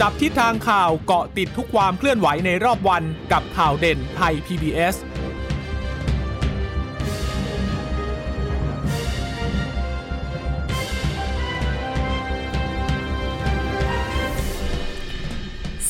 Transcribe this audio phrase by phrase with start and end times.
[0.00, 3.02] จับทิศทางข่าวเกาะติดทุกความเคลื่อนไหวในรอบวัน
[3.32, 4.94] กับข่าวเด่นไทย PBS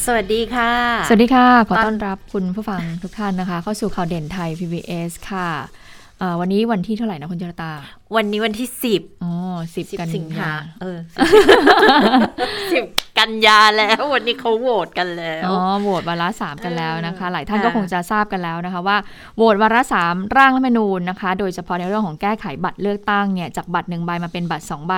[0.06, 0.72] สวัสดีค่ะ
[1.08, 5.48] สวัสดีค่ะ ขอต้อนรับคุณผู้ฟังทุกท่านนะคะ เข้าสู่ข่าวเด่นไทย PBS ค่ะ
[6.18, 7.72] เอ่อวันนี้วันที่เท่าไหร่นะคุณจรตา
[8.16, 9.32] วันนี้วันที่สิบอ๋อ
[9.74, 10.98] สิบสิบกันสิงหายาเออ
[12.72, 12.84] สิบ
[13.18, 18.96] กันยาแล้ววันนี้เขาโหวตกันแล้ว อ๋อ โหวตวาระสามกันแล้วนะคะเออหลายท่านค่ะก็คงจะทราบกันแล้วนะคะว่า
[19.36, 24.94] โหวตวาระสามร่างรัฐธรรมนูญนะคะ โดยเฉพาะในเรื่องของแก้ไขบัตรเลือกตั้งเนี่ย จากบัตรหนึ่งใบมาเป็นบัตรสองใบ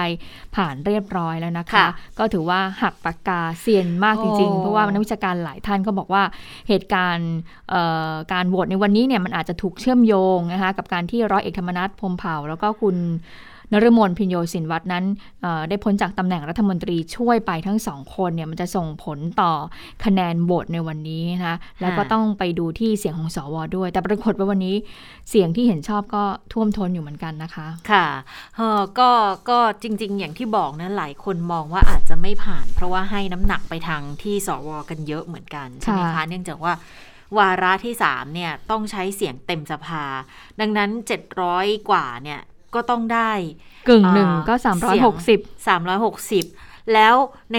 [0.55, 1.87] ผ่านเรียบร้อยแล้วนะคะค่ะ
[2.19, 6.23] ก็ถือว่าหักปากกาเซียนมากจริงโอ้ๆเพราะว่านักวิชาการหลายท่านก็บอกว่า
[6.69, 7.31] เหตุการณ์
[7.71, 12.97] เอ่อการโหวตในวันนี้เนี่ยมันอาจจะถูกเชื่อมโยงนะคะกับการที่ร้อยเอกธรรมนัฐพรหมเผ่าแล้วก็คุณ
[13.73, 15.05] นฤมลพินโยสินวัตรนั้น
[15.43, 19.53] เอ่อได้พ้นจากตำแหน่งรัฐมนตรีช่วยไปทั้งสองคนเนี่ยมันจะส่งผลต่อ
[20.05, 24.75] คะแนนโหวตในวันนี้นะคะแล้วก็ต้องไปดูที่เสียงของสวด้วย แต่ปรากฏว่าวันนี้
[25.31, 28.07] เสียงที่เห็นชอบก็ท่วมท้นอยู่เหมือนกันนะคะ ค่ะ
[28.57, 29.11] เออก็
[29.51, 36.73] ก็จริง ๆ อย่างที่บอกนะหลายคนมองว่าอาจจะไม่ผ่าน เพราะว่าให้น้ำหนักไปทางที่สวกันเยอะเหมือนกันใช่ไหมคะค่ะเนื่องจากว่า
[37.39, 40.05] วาระที่สามเนี่ยต้องใช้เสียงเต็มสภา
[40.61, 40.91] ดังนั้น
[41.41, 42.41] 700 กว่าเนี่ย
[42.75, 43.33] ก็ต้องได้
[43.89, 47.15] กึ่งหนึ่งอ่าก็เสียง360 360แล้ว
[47.53, 47.57] ใน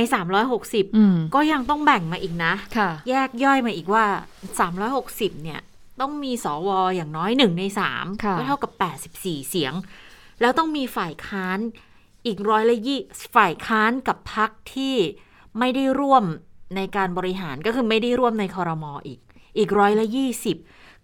[0.47, 4.05] 360อืมก็ยังต้องแบ่งมาอีกนะค่ะแยกย่อยมาอีกว่า
[4.75, 5.59] 360 เนี่ย
[6.01, 8.71] ต้องมีสวอย่างน้อยหนึ่งในสามค่ะก็เท่ากับ
[9.11, 9.73] 84 เสียง
[10.41, 11.59] แล้วต้องมีฝ่ายค้าน
[12.25, 12.99] อีกร้อยละยี่
[13.35, 14.95] ฝ่ายค้านกับพักที่
[15.59, 16.23] ไม่ได้ร่วม
[16.75, 19.19] ในการบริหารก็คือไม่ได้ร่วมในคอรมออีก
[19.57, 20.57] อีกร้อยละยี่สิบ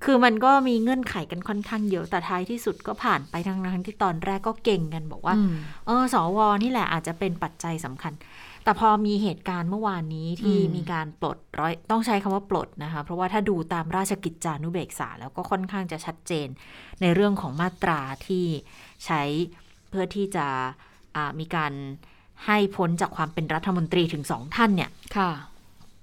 [0.03, 5.53] คือมันก็มีเงื่อนไขกันค่อนข้างเยอะ แต่ท้ายที่สุดก็ผ่านไปทั้งนั้นที่ตอนแรกก็เก่งกันบอกว่าอืม
[5.85, 8.13] เออ สวนี่แหละอาจจะเป็นปัจจัยสำคัญ
[8.63, 16.47] แต่พอมีเหตุการณ์เมื่อวานนี้ที่อืมมีการปลดร้อยต้องใช้คำว่าปลดนะคะ เพราะว่าถ้าดูตามราชกิจจานุเบกษา แล้วก็ค่อนข้างจะชัดเจน
[17.01, 18.45] ในเรื่องของมาตราที่
[19.05, 19.21] ใช้
[19.89, 20.45] เพื่อที่จะ
[21.15, 21.73] อ่ามีการ
[22.45, 25.31] ให้พ้นจากความเป็นรัฐมนตรีถึงสองท่านเนี่ย ค่ะ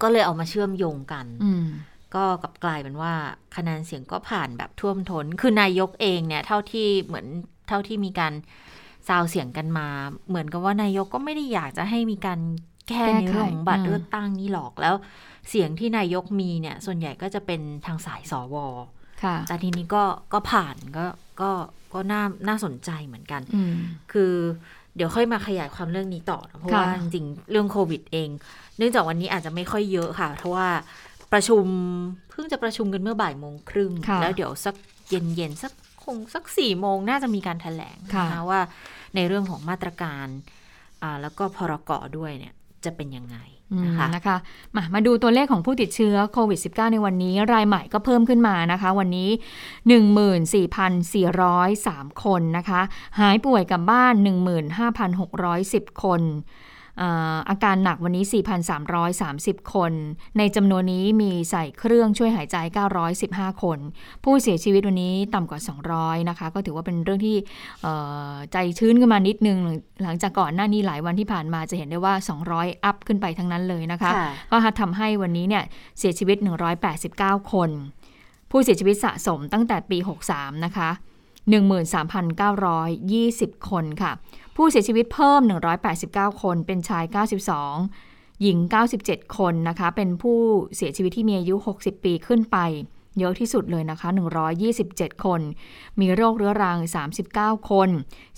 [0.03, 1.67] ก็เลยเอามาเชื่อมโยงกันอืม
[2.15, 3.13] ก็กลับกลายเป็นว่า
[3.57, 7.27] คะแนนเสียงก็ผ่านแบบท่วมทน้น คือนายกเองเนี่ย เท่าที่เหมือน
[7.69, 8.33] เท่าที่มีการ
[9.09, 9.89] ซาวเสียงกันมา
[10.29, 12.41] เหมือนกับว่านายกก็ไม่ได้อยากจะให้มีการ
[12.89, 14.95] แก้แก้ไขในเรื่องของบัตรอืมเลือกตั้งนี้หรอกแล้ว
[15.49, 18.57] เสียงที่นายกมีเนี่ย ส่วนใหญ่ก็จะเป็นทางสายสว
[19.23, 21.07] ค่ะแต่ทีนี้ก็ก็ผ่านก็
[21.41, 21.51] ก็
[21.95, 23.75] ก็น่าน่าสนใจเหมือนกันอืม
[24.13, 24.33] คือ
[24.97, 28.29] เดี๋ยวค่อยมาขยายความเรื่องนี้ต่อนะเพราะค่ะว่าจริงๆเรื่องโควิดเอง
[28.79, 30.69] เนื่องจากวันนี้อาจจะไม่ค่อยเยอะค่ะ เพราะว่า
[31.33, 31.65] ประชุม
[32.31, 34.75] เพิ่งจะประชุมกันเมื่อบ่ายโมงครึ่งค่ะแล้วเดี๋ยวสัก
[35.09, 35.73] เย็นๆสัก
[36.03, 38.61] คงสักสี่โมงน่าจะมีการถแถลงค่ะนะคะว่า
[39.15, 40.27] ในเรื่องของมาตรการ
[41.03, 43.37] อ่าแล้วก็พรกด้วยเนี่ยจะเป็นยังไง
[43.73, 44.37] อืมนะคะนะคะ
[44.77, 49.31] มามาดูตัวเลขของผู้ติดเชื้อโควิด -19 ในวันนี้รายใหม่ก็เพิ่มขึ้นมานะคะ วันนี้
[50.87, 52.81] 14,403 คนนะคะ
[53.21, 54.15] หายป่วยกลับบ้าน
[55.29, 56.23] 15,610 คน
[57.01, 58.25] อ่าอาการหนักวันนี้
[58.99, 59.93] 4,330 คน
[60.39, 62.57] ในจำนวนนี้มีใส่เครื่องช่วยหายใจ
[63.11, 63.79] 915 คน
[64.25, 65.61] ผู้เสียชีวิตวันนี้ต่ำกว่า
[65.95, 67.37] 200 นะคะ ก็ถือว่าเป็นเรื่องที่
[67.83, 67.93] เอ่
[68.31, 69.59] อใจชื้นขึ้นมานิดนึง
[70.03, 72.15] หลังจากก่อนหน้านี้หลายวันที่ผ่านมาจะเห็นได้ว่า
[72.49, 75.65] 200 อัพขึ้นไปทั้งนั้นเลยนะคะค่ะก็ทำให้วันนี้เนี่ย
[75.99, 76.37] เสียชีวิต
[76.95, 77.71] 189 คน
[78.51, 79.99] ผู้เสียชีวิตสะสมตั้งแต่ปี
[80.31, 80.91] 63 นะคะ
[81.49, 84.13] 13,920 คนค่ะ
[84.61, 85.41] ผู้เสียชีวิตเพิ่ม
[85.93, 87.05] 189 คน เป็นชาย
[87.73, 88.59] 92 หญิง
[88.99, 90.39] 97 คนนะคะ เป็นผู้
[90.77, 92.57] เสียชีวิตที่มีอายุ 60 ปีขึ้นไป
[93.19, 94.09] เยอะที่สุดเลยนะคะ
[94.67, 95.41] 127 คน
[96.01, 96.79] มีโรคเรื้อรัง
[97.25, 97.89] 39 คน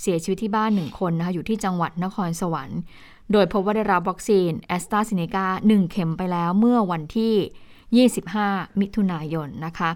[0.01, 2.79] เสียชีวิตที่บ้าน 1 คนนะคะ อยู่ที่จังหวัดนครสวรรค์
[3.33, 7.35] โดยพบว่าได้รับวัคซีนแอสตราเซเนกา1เข็มไปแล้วเมื่อวันที่
[7.91, 9.91] 25 มิถุนายนนะคะ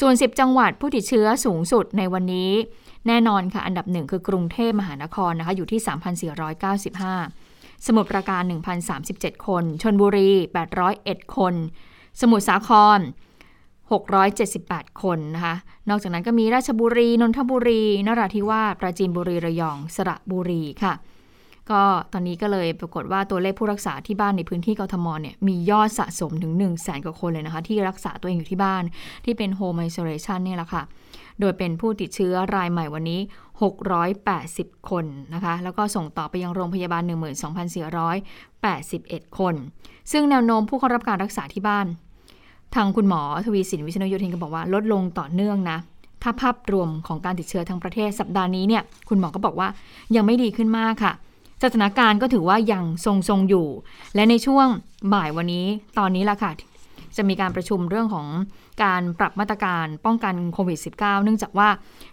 [0.00, 2.52] ส่วน 10 จังหวัดผู้ติดเชื้อสูงสุดในวันนี้
[3.06, 5.80] แน่นอนค่ะ อันดับหนึ่งคือกรุงเทพมหานครนะคะ อยู่ที่
[7.22, 8.42] 3,495 สมุทรปราการ
[8.94, 10.30] 1,037 คน ชนบุรี
[10.82, 11.54] 801 คน
[12.20, 13.00] สมุทรสาคร
[14.20, 15.54] 678 คนนะคะ
[15.88, 20.92] นอกจากนั้นก็มีราชบุรี นนทบุรี นราธิวาส ปราจีนบุรี ระยอง สระบุรีค่ะ
[21.70, 21.82] ก็
[22.12, 28.82] ตอนนี้ก็เลยปรากฏว่าตัวเลขผู้รักษาที่บ้านในพื้นที่กทมเนี่ยมียอดสะสมถึง1 0 0 0 0แสนกว่าคนเลยนะคะ ที่รักษาตัวเองอยู่ที่บ้าน
[29.24, 30.82] ที่เป็น Home Isolation เนี่ยแหละค่ะ
[31.40, 33.20] โดยเป็นผู้ติดเชื้อรายใหม่วันนี้
[34.04, 35.04] 680 คน
[35.34, 37.02] นะคะ แล้วก็ส่งต่อไปยังโรงพยาบาล
[37.80, 39.54] 12,481 คน
[40.12, 41.86] ซึ่งแนวโน้มผู้เข้ารับการรักษาที่บ้าน
[42.74, 45.78] ทางคุณหมอทวีสินวิษณุโยธินก็บอกว่าลดลงต่อเนื่องนะ
[46.22, 49.68] ถ้าภาพรวมของการติดเชื้อทั้งประเทศสัปดาห์นี้เนี่ยคุณหมอก็บอกว่า
[50.16, 51.12] ยังไม่ดีขึ้นมากค่ะ
[51.62, 53.68] สถานการณ์ก็ถือว่ายังทรงๆอยู่
[54.14, 54.66] และในช่วง
[55.12, 55.66] บ่ายวันนี้
[55.98, 56.52] ตอนนี้ละค่ะ
[57.16, 58.26] จะมีการประชุมเรื่องของ
[58.84, 61.68] การปรับมาตรการป้องกันโควิด -19 เนื่องจากว่า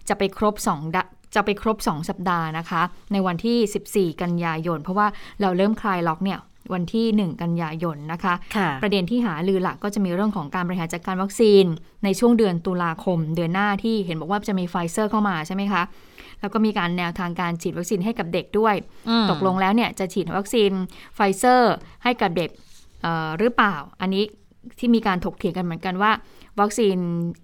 [0.08, 0.98] จะไปครบ2ด
[1.34, 2.82] จะไปครบ 2 สัปดาห์นะคะ
[3.12, 5.06] ในวันที่ 14 กันยายน เพราะว่า
[5.40, 6.38] เราเริ่มคลายล็อกเนี่ย
[6.74, 11.64] วันที่ 1 กันยายนนะคะค่ะประเด็นที่หาลือหลักก็จะมีเรื่องของการบริหารจัดการวัคซีน
[12.04, 15.82] ในช่วงเดือนตุลาคม เดือนหน้าที่เห็นบอกว่าจะมีไฟเซอร์เข้ามาใช่ไหมคะ
[16.40, 18.74] แล้วก็มีการแนวทางการฉีดวัคซีนให้กับเด็กด้วย
[19.08, 20.70] อืมตกลงแล้วเนี่ยจะฉีดวัคซีน
[21.14, 21.74] ไฟเซอร์
[22.04, 22.50] ให้กับเด็ก
[23.02, 24.24] เอ่อหรือเปล่า อันนี้
[24.78, 26.12] ที่มีการถกเถียงกันเหมือนกันว่า
[26.60, 26.96] วัคซีน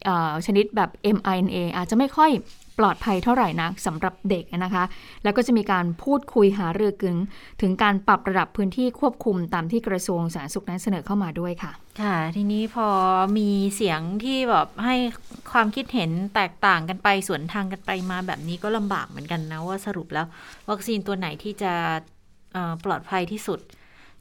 [0.04, 2.30] เอ่อชนิดแบบ mRNA อาจจะไม่ค่อย
[2.61, 4.84] ป ลอดภัยเท่าไหร่นักสำหรับเด็กนะคะ
[5.22, 7.16] แล้วก็จะมีการพูดคุยหารือกัน
[7.60, 12.88] ถึงการปรับระดับพื้นที่ควบคุมตามที่กระทรวงสาธารณสุขนั้นเสนอเข้ามาด้วยค่ะ ค่ะ ทีนี้พอ
[13.38, 14.96] มีเสียงที่แบบให้
[15.52, 20.26] ความคิดเห็นแตกต่างกันไปสวนทางกันไปมาแบบนี้ก็ลำบากเหมือนกันนะว่าสรุปแล้ว
[20.70, 21.72] วัคซีนตัวไหนที่จะ
[22.84, 23.60] ปลอดภัยที่สุด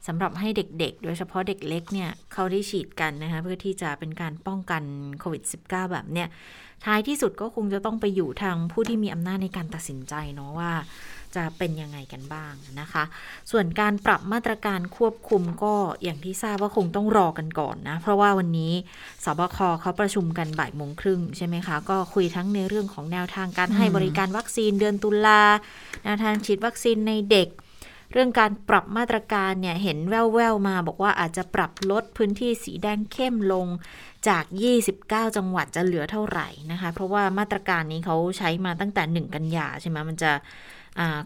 [0.08, 4.82] สำหรับให้เด็กๆ โดยเฉพาะเด็กเล็กเนี่ยเขาได้ฉีดกันนะคะเพื่อที่จะเป็นการป้องกัน
[5.20, 6.28] โควิด -19 แบบเนี้ย
[6.84, 10.72] ท้ายที่สุดก็คงจะต้องไปอยู่ทางผู้ที่มีอำนาจในการตัดสินใจเนาะว่า
[11.36, 13.04] จะเป็นยังไงกันบ้างนะคะ
[13.50, 18.72] ส่วนการปรับมาตรการควบคุมก็อย่างที่ทราบว่าคงต้องรอกันก่อนนะ เพราะว่าวันนี้
[19.24, 25.42] สบคเขาประชุมกันบ่ายโมงครึ่งใช่ไหมคะ ก็คุยทั้งในเรื่องของแนวทางการให้บริการวัคซีนเดือนตุลา
[26.04, 27.48] แนวทางฉีดวัคซีนในเด็ก
[28.12, 33.66] เรื่องการปรับมาตรการเนี่ยเห็นแว่วๆมาบอกว่าอาจจะปรับลดพื้นที่สีแดงเข้มลง
[34.28, 34.44] จาก
[34.90, 40.32] 29 จังหวัดจะเหลือเท่าไหร่นะคะ เพราะว่ามาตรการนี้เขาใช้มาตั้งแต่ 1 กันยาใช่ไหมมันจะ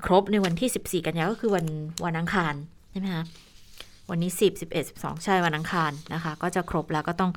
[0.06, 1.66] ครบในวันที่ 14 กันยาก็คือวัน
[2.04, 2.54] วันอังคาร
[2.90, 3.24] ใช่ไหมคะ
[4.10, 7.32] วันนี้ 10 11 12 ใช่วันอังคารนะคะ ก็จะครบแล้วก็ต้อง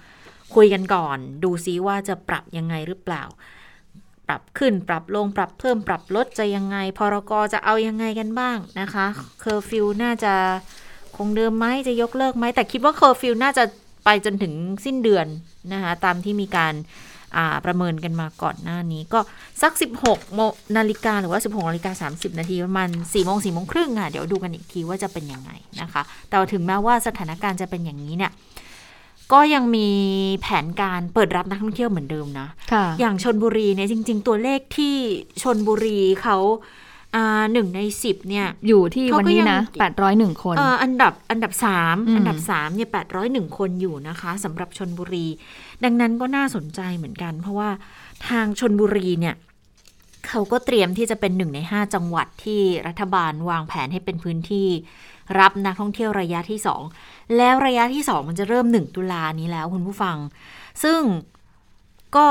[0.56, 3.24] คุยกันก่อน ดูซิว่าจะปรับยังไงหรือเปล่า
[4.30, 9.06] ปรับขึ้นปรับลงปรับเพิ่มปรับลดจะยังไง พรกจะเอายังไงกันบ้างนะคะ
[9.42, 10.34] เคอร์ฟิวน่าจะ
[11.18, 13.64] คงเดิมไหมจะยกเลิกไหมแต่คิดว่าเคอร์ฟิวน่าจะ
[14.06, 14.54] ไปจนถึง
[14.86, 15.28] สิ้นเดือน
[15.74, 19.20] นะคะตามที่มีการประเมินกันมาก่อนหน้านี้ก็
[19.62, 19.72] สัก
[20.04, 20.40] 16โม
[20.78, 25.52] นาฬิกาหรือว่า 16นาฬิกา30 นาทีประมาณ4โมง4โมงครึ่งอะเดี๋ยวดูกันอีกทีว่าจะเป็นยังไง
[25.82, 28.32] นะคะ แต่ถึงแม้ว่าสถานการณ์จะเป็นอย่างนี้เนี่ย
[29.34, 29.88] ก็ยังมี
[30.42, 34.96] แผนการเปิดรับนักท่องเที่ยวเหมือนเดิมนะค่ะอย่างชนบุรีเนี่ยจริง ๆ ตัวเลขที่
[35.44, 36.38] ชนบุรีเขา
[37.16, 39.94] อ่าหนึ่งในสิบเนี่ย อยู่ที่เขาก็วันนี้นะยัง
[40.38, 45.26] 801คนเอ่ออันดับอันดับสามอืมอันดับสามเนี่ยแปดร้อยหนึ่งคนอยู่นะคะสำหรับชนบุรี
[45.84, 47.70] ดังนั้นก็น่าสนใจเหมือนกัน เพราะว่า
[48.28, 49.36] ทางชนบุรีเนี่ย
[50.28, 54.68] เขาก็เตรียมที่จะเป็นหนึ่งในห้าจังหวัดที่รัฐบาลวางแผนให้เป็นพื้นที่
[55.40, 56.82] รับนักท่องเที่ยวระยะที่สอง
[57.38, 60.18] แล้วระยะที่สองมันจะเริ่มหนึ่งตุลานี้แล้วคุณผู้ฟัง
[60.84, 61.00] ซึ่ง
[62.16, 62.28] ก็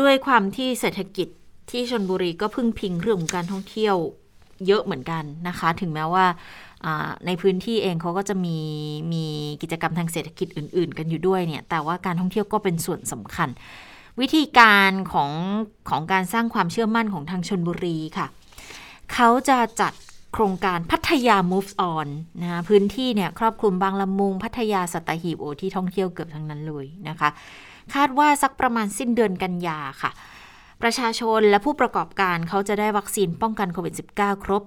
[0.00, 1.28] ด้วยความที่เศรษฐกิจ
[1.70, 3.96] ที่ชนบุรีก็พึ่งพิงเรื่องของการท่องเที่ยว
[4.66, 6.26] เยอะเหมือนกันนะคะ ถึงแม้ว่า
[6.84, 8.58] อ่าในพื้นที่เองเขาก็จะมี
[9.12, 9.24] มี
[9.62, 13.48] กิจกรรมทางเศรษฐกิจอื่น ๆ กันอยู่ด้วยเนี่ย แต่ว่าการท่องเที่ยวก็เป็นส่วนสำคัญ
[14.20, 15.30] วิธีการของ
[15.88, 18.26] ของการสร้างความเชื่อมั่นของทางชนบุรีค่ะ
[19.12, 19.92] เขาจะจัด
[20.34, 22.08] โครงการพัทยา moves on
[22.42, 27.28] นะคะพื้นที่เนี่ยครอบคลุมบางละมุง พัทยาสัตหีบโอที่ท่องเที่ยวเกือบทั้งนั้นเลยนะคะ
[27.94, 30.10] คาดว่าสักประมาณสิ้นเดือนกันยาค่ะ
[30.82, 34.62] ประชาชนและผู้ประกอบการเขาจะได้วัคซีนป้องกันโควิด -19 ครบ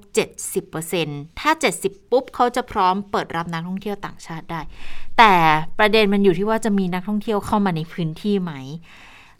[0.68, 1.52] 70%ถ้า
[1.82, 4.62] 70 ปุ๊บเขาจะพร้อมเปิดรับนักท่องเที่ยวต่างชาติได้
[5.18, 5.34] แต่
[5.80, 8.54] ประเด็นมันอยู่ที่ว่าจะมีนักท่องเที่ยวเข้ามาในพื้นที่ไหม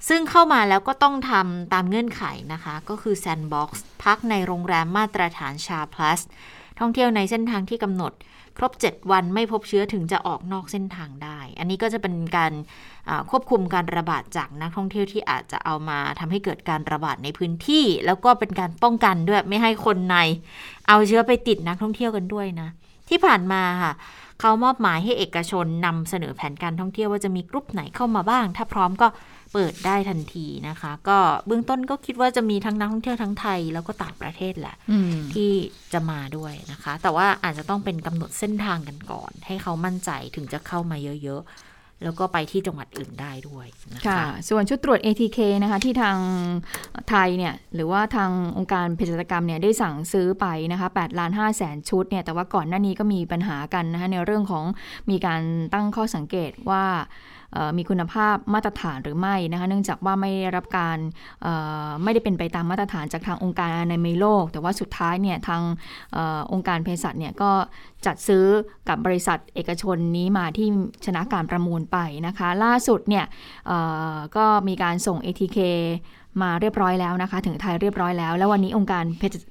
[0.08, 2.24] ซึ่งเข้ามาแล้วก็ต้องทำตามเงื่อนไข
[2.54, 3.70] นะคะ ก็คือ Sandbox
[4.04, 6.20] พักในโรงแรมมาตรฐานชา plus
[6.80, 8.14] ท่องเที่ยวในเส้นทางที่กำหนด
[8.58, 12.54] ครบ 7 วันไม่พบเชื้อถึงจะออกนอกเส้นทางได้ อันนี้ก็จะเป็นการ
[13.30, 20.18] ควบคุมการระบาดจากนักท่องเที่ยวที่อาจจะเอามาทำให้เกิดการระบาดในพื้นที่ แล้วก็เป็นการป้องกันด้วยไม่ให้คนใน
[20.88, 22.70] เอาเชื้อไปติดนักท่องเที่ยวกันด้วยนะ
[23.10, 23.94] ที่ผ่านมาค่ะ
[24.40, 29.08] เขามอบหมายให้เอกชนนำเสนอแผนการท่องเที่ยวว่าจะมีกลุ่มไหนเข้ามาบ้าง ถ้าพร้อมก็
[29.54, 35.52] เปิดได้ทันทีนะคะ ก็เบื้องต้นก็คิดว่าจะมีทั้งนักท่องเที่ยวทั้งไทยแล้วก็ต่างประเทศแหละอืมที่
[35.94, 41.52] จะมาด้วยนะคะ แต่ว่าอาจจะต้องเป็นกำหนดเส้นทางกันก่อน ให้เขามั่นใจถึงจะเข้ามาเยอะๆ
[42.04, 46.18] แล้วก็ไปที่จังหวัดอื่นได้ด้วยนะค่ะคะส่วนชุดตรวจ ATK นะคะที่ทาง
[47.10, 54.66] ไทยเนี่ยหรือว่าทางองค์การเภสัชกรรมเนี่ยได้สั่งซื้อไปนะคะ8ล้าน5แสนชุดเนี่ยแต่ว่าก่อนหน้านี้ก็มีปัญหากันนะคะในเรื่องของ
[55.10, 55.42] มีการ
[55.74, 57.06] ตั้งข้อสังเกตว่าเอ่อ
[57.78, 60.98] มีคุณภาพมาตรฐานหรือไม่นะคะเนื่องจากว่าไม่ได้รับการ
[62.04, 65.62] ไม่ได้เป็นไปตามมาตรฐานจากทางองค์การอนามัยโลก แต่ว่าสุดท้ายเนี่ยทาง
[66.16, 66.18] อ
[66.54, 67.52] องค์การเภสัชเนี่ยก็
[68.06, 68.46] จัดซื้อ
[68.90, 70.68] กับบริษัทเอกชนนี้มาที่
[71.06, 73.26] ชนะการประมูลไปนะคะ ล่าสุดเนี่ย
[74.38, 75.60] ก็มีการส่ง ATK
[76.42, 79.04] มาเรียบร้อยแล้วนะคะ ถึงไทยเรียบร้อยแล้ว แล้ววันนี้องค์การ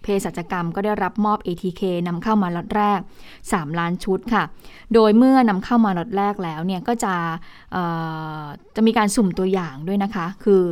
[0.02, 3.00] เภสัชกรรมก็ได้รับมอบ ATK นำเข้ามาล็อตแรก
[3.40, 4.42] 3 ล้านชุดค่ะ
[4.94, 7.14] โดยเมื่อนำเข้ามาล็อตแรกแล้วเนี่ยก็จะ
[8.76, 10.64] จะมีการสุ่มตัวอย่างด้วยนะคะ คือ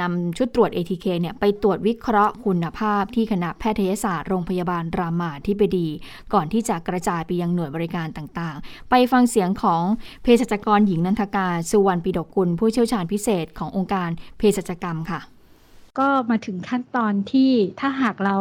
[0.00, 5.88] นำชุดตรวจ ATK เนี่ยไปตรวจวิเคราะห์คุณภาพที่คณะแพทยศาสตร์โรงพยาบาลรามาธิบดี
[6.32, 9.82] ก่อนที่จะกระจายไปยังหน่วยบริการต่างๆ ไปฟังเสียงของ
[10.22, 15.20] เภสัชกรหญิงนันทกาสุวรรณปิดกุลผู้เชี่ยวชาญพิเศษขององค์การเภสัชกรรมค่ะ
[15.98, 17.50] ก็มาถึงขั้นตอนที่
[17.80, 18.36] ถ้าหากเรา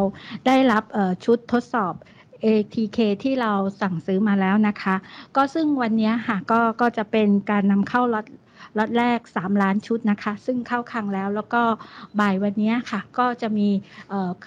[0.47, 0.83] ได้รับ
[1.25, 1.93] ชุดทดสอบ
[2.45, 4.95] ATK ที่เราสั่งซื้อมาแล้วนะคะ
[5.35, 8.25] ก็ซึ่งวันนี้ค่ะก็ก็จะเป็นการนำเข้าล็อต
[8.77, 11.62] ล็อตแรก 3 ล้านชุดนะคะ ซึ่งเข้าคลังแล้วแล้วก็
[12.19, 13.67] บ่ายวันนี้ค่ะ ก็จะมี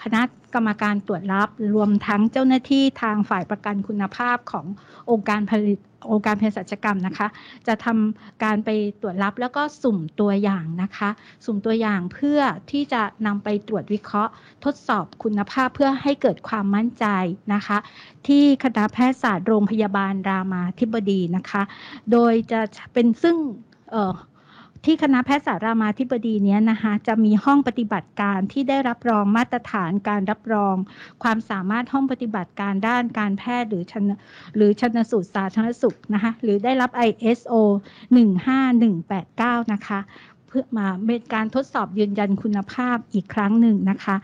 [0.01, 0.21] คณะ
[0.53, 4.65] กรรมการตรวจรับรวมทั้งเจ้าหน้าที่ทางฝ่ายประกันคุณภาพของ
[5.11, 5.79] องค์การผลิต
[6.11, 7.27] องค์การเภสัชกรรมนะคะ
[7.67, 8.69] จะทำการไป
[9.01, 11.09] ตรวจรับแล้วก็สุ่มตัวอย่างนะคะ
[11.45, 12.39] สุ่มตัวอย่างเพื่อ
[12.71, 14.31] ที่จะนำไปตรวจวิเคราะห์
[14.65, 17.05] ทดสอบคุณภาพเพื่อให้เกิดความมั่นใจ
[17.53, 17.77] นะคะ
[18.27, 21.61] ที่คณะแพทยศาสตร์โรงพยาบาลรามาธิบดีนะคะ
[22.11, 22.59] โดยจะ
[22.93, 23.37] เป็นซึ่ง
[24.85, 30.75] ที่คณะแพทยศาสตร์รามาธิบดีเนี้ยนะคะจะมีห้องปฏิบัติการที่ได้รับรองมาตรฐานการรับรอง
[31.23, 34.05] ความสามารถห้องปฏิบัติการด้านการแพทย์หรือชน
[34.55, 37.53] หรือชนสูตรสาธารณสุขนะคะหรือได้รับ ISO
[38.87, 39.99] 15189 นะคะ
[40.47, 44.15] เพื่อมาเป็นการทดสอบยืนยันคุณภาพอีกครั้งหนึ่งนะคะ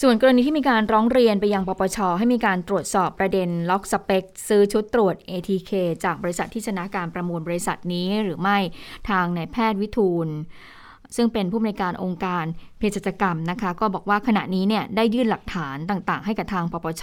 [0.00, 5.70] ส่วนกรณีที่มีการร้องเรียนไปยังปปช ให้มีการตรวจสอบประเด็นล็อกสเปค ซื้อชุดตรวจ ATK
[6.04, 8.58] จากบริษัทที่ชนะการประมูลบริษัทนี้หรือไม่
[9.10, 10.28] ทางนายแพทย์วิทูล
[11.16, 12.44] ซึ่งเป็นผู้อำนวยการองค์การ
[12.78, 17.02] เภสัชกรรมนะคะ ก็บอกว่าขณะนี้เนี่ยได้ยื่นหลักฐานต่างๆ ให้กับทางปปช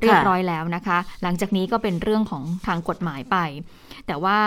[0.00, 3.36] เรียบร้อยแล้วนะคะ หลังจากนี้ก็เป็นเรื่องของทางกฎหมายไป
[4.06, 4.38] แต่ว่า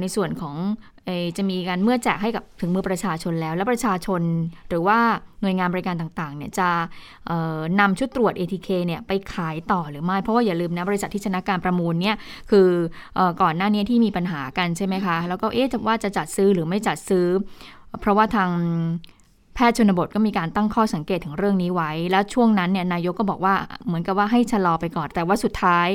[0.00, 0.56] ในส่วนของ
[1.36, 4.22] จะมีการเมื่อแจกให้กับถึงมือประชาชนแล้ว และประชาชน
[4.68, 4.98] หรือว่า
[5.42, 6.68] หน่วยงานบริการต่างๆเนี่ยจะ
[7.80, 12.16] นำชุดตรวจ ATK เนี่ยไปขายต่อหรือไม่ เพราะว่าอย่าลืมนะบริษัทที่ชนะการประมูลเนี่ย
[12.50, 12.68] คือ
[13.42, 17.26] ก่อนหน้านี้ที่มีปัญหากันใช่ไหมคะ แล้วก็เอ๊ะว่าจะจัดซื้อหรือไม่จัดซื้อ
[18.00, 18.50] เพราะว่าทาง
[19.54, 23.54] แพทย์ชนบทก็มีการตั้งข้อสังเกตถึงเรื่องนี้ไว้ แล้วช่วงนั้นเนี่ยนายกก็บอกว่า
[23.86, 25.88] เหมือนกับว่าให้ชะลอไปก่อน แต่ว่าสุดท้าย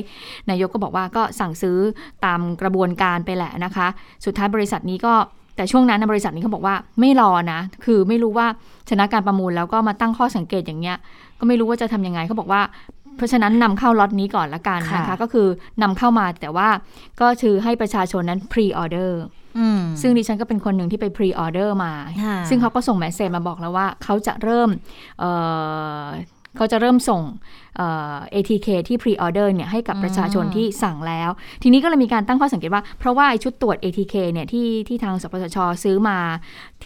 [0.49, 1.77] นายกก็บอกว่าก็สั่งซื้อ
[2.25, 3.87] ตามกระบวนการไปแหละนะคะ
[4.25, 5.13] สุดท้ายบริษัทนี้ก็
[5.55, 8.47] แต่ช่วงนั้นบริษัทนี้เขาบอกว่าไม่รอนะ คือไม่รู้ว่า
[8.89, 10.97] ชนะการประมูลแล้วก็มาตั้งข้อสังเกตอย่างเงี้ย
[11.39, 12.61] ก็ไม่รู้ว่าจะทำยังไงเขาบอกว่า
[13.15, 15.47] เพราะฉะนั้นนำเข้าล็อตนี้ก่อนละกันนะคะ ก็คือ
[15.81, 16.69] นำเข้ามาแต่ว่า
[17.21, 19.21] ก็คือให้ประชาชนนั้น pre-order
[20.01, 21.93] ซึ่งดิฉันก็เป็นคนหนึ่งที่ไป pre-order มา
[22.49, 24.69] ซึ่งเขาก็ส่ง message มาบอกแล้วว่า เขาจะเริ่ม
[26.57, 27.21] เขาจะเริ่มส่ง
[27.77, 27.83] เอ
[28.33, 31.29] ATK ที่ pre-order เนี่ยให้กับประชาชนที่สั่งแล้ว
[31.63, 36.17] ทีนี้ก็เลยมีการตั้งข้อสังเกตว่า เพราะว่าชุดตรวจ ATK เนี่ยที่ที่ทางสปสชซื้อมา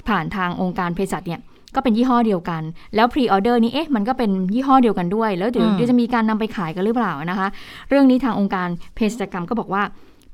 [0.08, 1.42] ผ่านทางองค์การเภสัชเนี่ย
[1.76, 2.62] ก็เป็นยี่ห้อเดียวกัน
[2.96, 7.48] แล้ว pre-order นี้เอ๊ะมันก็เป็นยี่ห้อเดียวกันด้วย แล้วเดี๋ยวจะมีการนำไปขายกันหรือเปล่านะคะ
[7.90, 9.84] เรื่องนี้ทางองค์การเภสัชกรรมก็บอกว่า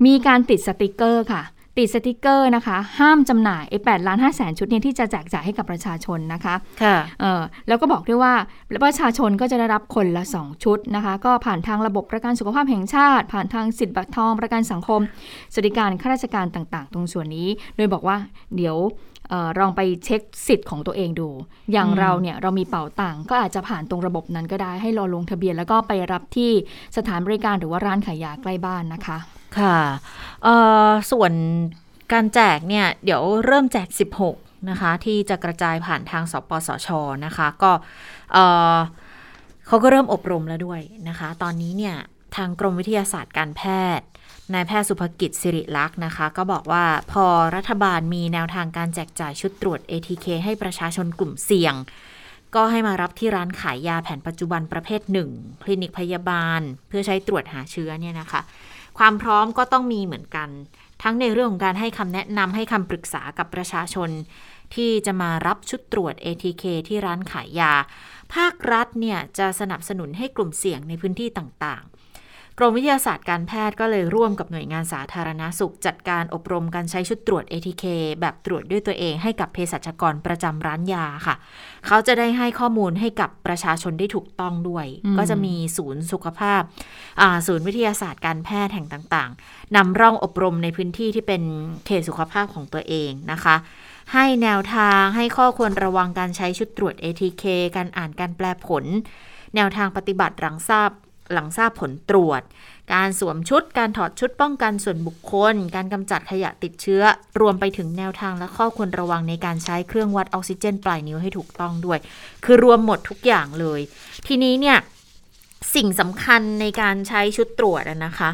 [0.06, 1.42] มีการติดสติกเกอร์ค่ะ
[1.78, 8.34] ติดสติกเกอร์นะคะ ห้ามจำหน่ายไอ้แปดล้านห้าแสนชุดเนี่ยที่จะแจกจ่ายให้กับประชาชนนะคะค่ะเออแล้วก็บอกด้วยว่า
[8.84, 15.02] ประชาชนก็จะได้รับคนละ 2 ชุดนะคะ ก็ผ่านทางระบบประกันสุขภาพแห่งชาติ ผ่านทางสิทธิบัตรทองประกันสังคม
[15.54, 18.18] สวัสดิการข้าราชการต่าง ๆ ตรงส่วนนี้ โดยบอกว่า
[18.56, 18.78] เดี๋ยว
[19.60, 21.30] ลองไปเช็คสิทธิ์ของตัวเองดู
[21.72, 26.52] อย่างเราเนี่ยเรามีเป่าตังก็อาจจะผ่านตรงระบบนั้นก็ได้ให้รอลงทะเบียน แล้วก็ไปรับที่
[26.98, 29.18] สถานบริการหรือว่าร้านขายยาใกล้บ้านนะคะ
[29.62, 29.80] ค่ะ
[31.12, 31.32] ส่วน
[32.14, 33.88] การแจกเนี่ย เดี๋ยวเริ่มแจก
[34.30, 36.90] 16 นะคะ ที่จะกระจายผ่านทางสปสช
[37.26, 37.72] นะคะ ก็
[39.68, 41.96] เขาก็เริ่มอบรมแล้วด้วยนะคะ ตอนนี้เนี่ย
[42.36, 43.62] ทางกรมวิทยาศาสตร์การแพ
[43.98, 44.08] ทย์
[44.54, 51.76] นายแพทย์สุภกิจสิริลักษ์นะคะ ก็บอกว่าพอรัฐบาลมีแนวทางการแจกจ่ายชุดตรวจ ATK ให้ประชาชนกลุ่มเสี่ยง
[52.56, 55.30] ก็ให้มารับที่ร้านขายยาแผนปัจจุบันประเภทหนึ่ง
[55.64, 58.42] คลินิกพยาบาล เพื่อใช้ตรวจหาเชื้อเนี่ยนะคะ
[58.98, 60.50] ความพร้อมก็ต้องมีเหมือนกัน
[61.04, 64.10] ทั้งในเรื่องของการให้คำแนะนำให้คำปรึกษากับประชาชน
[64.76, 67.74] ที่จะมารับชุดตรวจ ATK ที่ร้านขายยา
[68.34, 71.84] ภาครัฐเนี่ยจะสนับสนุนให้กลุ่มเสี่ยงในพื้นที่ต่าง
[72.60, 77.86] กรมวิทยาศาสตร์การแพทย์ก็เลยร่วมกับหน่วยงานสาธารณาสุข จัดการอบรมการใช้ชุดตรวจ ATK
[78.22, 81.36] แบบตรวจด้วยตัวเองให้กับเภสัชกรประจำร้านยาค่ะ
[81.88, 84.86] เขาจะได้ให้ข้อมูลให้กับประชาชนได้ถูกต้องด้วย
[85.18, 86.62] ก็จะมีศูนย์สุขภาพ
[87.48, 91.44] ศูนย์วิทยาศาสตร์การแพทย์แห่งต่างๆนำร่องอบรมในพื้นที่ที่เป็น
[91.86, 93.56] เขตสุขภาพของตัวเองนะคะ
[94.14, 97.44] ให้แนวทางให้ข้อควรระวังการใช้ชุดตรวจ ATK
[97.76, 98.84] การอ่านการแปลผล
[99.56, 100.92] แนวทางปฏิบัติหลังทราบ
[101.34, 102.42] หลังทราบผลตรวจ
[102.94, 107.02] การสวมชุด การถอดชุดป้องกันส่วนบุคคล การกำจัดขยะติดเชื้อ
[107.40, 112.00] รวมไปถึงแนวทางและข้อควรระวังในการใช้เครื่องวัดออกซิเจนปลายนิ้วให้ถูกต้องด้วย
[112.46, 113.80] คือรวมหมดทุกอย่างเลย
[114.28, 114.78] ทีนี้เนี่ย
[115.76, 118.30] สิ่งสำคัญในการใช้ชุดตรวจนะคะ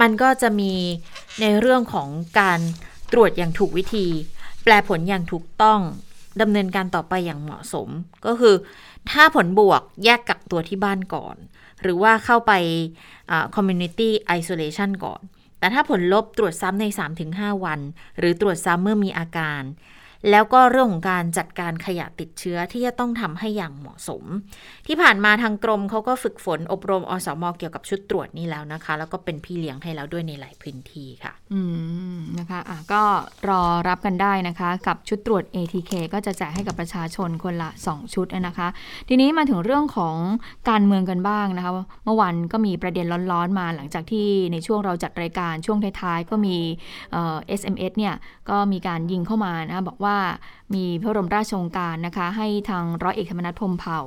[0.00, 0.72] มันก็จะมี
[1.40, 2.08] ในเรื่องของ
[2.40, 2.60] การ
[3.12, 4.06] ตรวจอย่างถูกวิธี
[4.62, 5.80] แปลผลอย่างถูกต้อง
[6.40, 7.88] ดำเนินการต่อไปอย่างเหมาะสม
[8.26, 8.54] ก็คือ
[9.10, 11.36] ถ้าผลบวกแยกกักตัวที่บ้านก่อน
[11.82, 12.52] หรือว่าเข้าไป
[13.56, 15.22] community isolation ก่อน
[15.58, 16.84] แต่ถ้าผลลบตรวจซ้ำใน
[17.24, 17.80] 3-5 วัน
[18.18, 19.62] หรือตรวจซ้ำเมื่อมีอาการ
[20.30, 24.22] แล้วก็เรื่องของการจัดการขยะติดเชื้อที่จะต้องทำให้อย่างเหมาะสม
[24.86, 31.60] ที่ผ่านมาทางกรมเขาก็ฝึกฝนอบรมอสมเกี่ยวกับชุดตรวจนี่แล้วนะคะ แล้วก็เป็นพี่เลี้ยงให้แล้วด้วยในหลายพื้นที่ค่ะ อื
[32.16, 33.02] มนะคะอะก็
[33.48, 38.68] รอรับกันได้นะคะ กับชุดตรวจ ATK ก็จะแจกให้กับประชาชนคนละ 2 ชุดนะคะ
[39.08, 40.16] ทีนี้มาถึงเรื่องของ
[40.70, 41.72] การเมืองกันบ้างนะคะ
[42.04, 46.56] เมื่อวันก็มีประเด็นร้อนๆมาหลังจากที่ในช่วงเราจัดรายการช่วงท้ายๆก็มี
[47.12, 48.14] เอ่อ SMS เนี่ย
[48.50, 50.05] ก็มีการยิงเข้ามานะบอกว่า
[50.74, 54.00] มีพระบรมราชโองการนะคะ ให้ทางร้อยเอกธรรมนัฐพรมเผ่า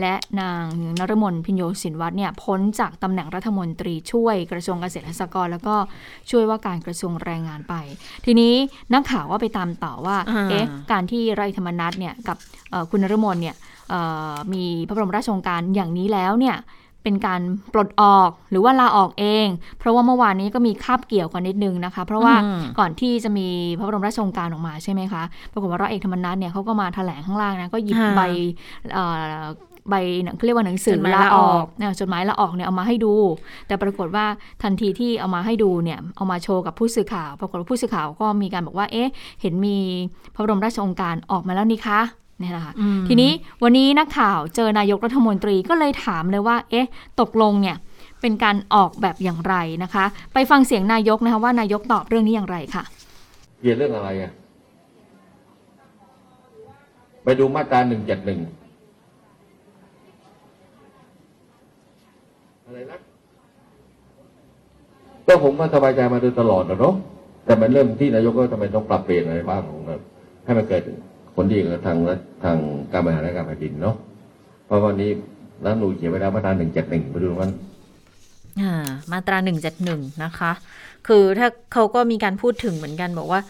[0.00, 0.64] และนาง
[0.98, 5.76] นรมนพิญโยสินวัตรเนี่ยพ้นจากตำแหน่งรัฐมนตรีช่วยกระทรวงเกษตรและสหกรณ์แล้วก็
[6.30, 7.74] ช่วยว่าการกระทรวงแรงงานไป
[8.24, 8.54] ทีนี้
[8.92, 12.36] นักข่าวว่าไปตามต่อว่าอ่าเอ๊ะการที่ร้อยเอกธรรมนัฐเนี่ยกับ
[12.70, 13.56] เอ่อคุณนรมนเนี่ย
[13.90, 14.00] เอ่
[14.30, 16.56] อมีพระบรมราชโองการอย่างนี้แล้วเนี่ย
[17.08, 17.42] เป็นการ
[17.74, 19.46] ปลดออกหรือว่าลาออกเอง
[19.78, 23.48] เพราะว่าเมื่อวานนี้ก็มีคาบเกี่ยวกันนิดนึงนะคะ เพราะว่าอืมก่อนที่จะมี
[23.78, 25.22] พระบรมราชโองการออกมาใช่ไหมคะ
[25.52, 28.22] ปรากฏว่าร้อยเอกธรรมนัฐเนี่ยเขาก็มาแถลงข้างล่างนะก็หยิบค่ะใบ
[28.92, 29.42] เอ่อ
[29.90, 29.94] ใบ
[30.36, 33.14] เขาเรียกว่าหนังสือจดหมายลาลาออออกกเนี่ยจดหมายลาออกเนี่ยเอามาให้ดู
[33.66, 34.24] แต่ปรากฏว่า
[34.62, 39.10] ทันทีที่เอามาให้ดูเนี่ยเอามาโชว์กับผู้สื่อข่าว ปรากฏว่าผู้สื่อข่าวก็มีการบอกว่าเอ๊ะ
[39.40, 39.76] เห็นมี
[40.34, 42.00] พระบรมราชโองการออกมาแล้วนี่คะ
[42.40, 43.30] เนี่ยนะคะอืมทีนี้
[43.62, 46.86] วันนี้นักข่าวเจอนายกรัฐมนตรีก็เลยถามเลยว่า เอ๊ะ
[47.20, 47.76] ตกลงเนี่ย
[48.20, 50.04] เป็นการออกแบบอย่างไรนะคะ
[50.34, 52.84] ไปฟังเสียงนายกนะคะว่านายกตอบเรื่องนี้อย่างไรค่ะ
[53.60, 54.32] เกี่ยวเรื่องอะไรอะ
[57.24, 58.40] ไปดูมาตราหนึ่งเจ็ดหนึ่ง
[62.66, 62.98] อะไรนะ
[65.26, 66.94] ก็ผมก็สบายใจมาโดยตลอดนะเนาะ
[67.44, 69.96] แต่มันเริ่มที่นายกก็ทำไมต้องปรับเปลี่ยนอะไรบ้างของเรา
[70.44, 70.82] ให้มันเกิด
[71.40, 71.98] ผลดีกับทาง
[72.44, 72.58] ทาง
[72.92, 73.96] การบริหารราชการแผ่นดินเนาะ
[74.66, 75.10] เพราะวันนี้
[75.64, 77.50] รัฐมนูเขียนไว้แล้วมาตราหนึ่งเจ็ดหนึ่งไปดูมัน
[78.60, 78.72] อ่า
[79.12, 80.52] มาตรา1 7 1นะคะ
[81.06, 83.40] คือถ้าเขาก็มีการพูดถึงเหมือนกันบอกว่า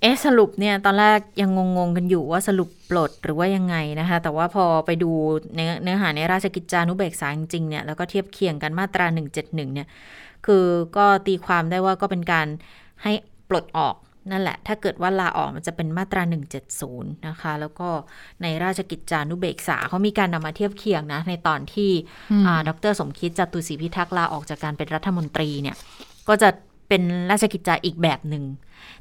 [0.00, 5.10] เอ๊ะสรุปเนี่ยตอนแรกยังงงๆกันอยู่ว่าสรุปปลดหรือว่ายังไงนะคะ แต่ว่าพอไปดู
[5.54, 9.88] เนื้อเนื้อหาในราชกิจจานุเบกษาจริงๆเนี่ยแล้วก็เทียบเคียงกันมาตรา 171 เนี่ย
[10.46, 10.64] คือ
[10.96, 12.46] ก็ตีความได้ว่าก็เป็นการ
[13.02, 13.12] ให้
[13.48, 13.94] ปลดออก
[14.30, 16.22] นั่นแหละ ถ้าเกิดว่าลาออกมันจะเป็นมาตรา
[16.74, 17.88] 170 นะคะ แล้วก็
[18.42, 21.90] ในราชกิจจานุเบกษาเขามีการนำมาเทียบเคียงนะ ในตอนที่
[22.32, 25.76] อืมอ่าดรสมคิดจตุศรีพิทักษ์ลาออกจากการเป็นรัฐมนตรีเนี่ย
[26.28, 26.48] ก็จะ
[26.90, 28.44] เป็นราชกิจจาอีกแบบหนึ่ง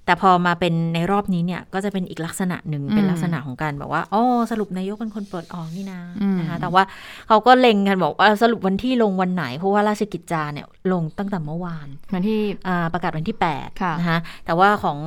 [0.06, 6.84] แต่พอมาเป็นในรอบนี้เนี่ยก็จะเป็นอีกลักษณะหนึ่งอืมเป็นลักษณะของการแบบว่าอ๋อสรุปนายกเป็นคนปลดออกนี่นะอืมนะคะ แต่ว่า
[7.28, 14.97] เขาก็เล็งกันบอกว่าสรุปวันที่ลงวันไหน เพราะว่าราชกิจจาเนี่ยลงตั้งแต่เมื่อวานมาที่อ่าประกาศวันที่8ค่ะนะคะแต่ว่าของ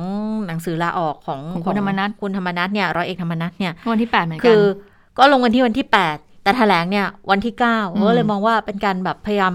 [0.47, 4.63] หนังสือลาออกของของคุณธรรมนัสคุณธรรมนัฐเนี่ยร้อยเอกธรรมนัฐเนี่ยวันที่8เหมือนกัคืนอ
[5.17, 9.53] ก็ลงวันที่วันที่ 8 แต่แถลงเนี่ยวันที่9อืมก็เลยมองว่าเป็นการแบบพยายาม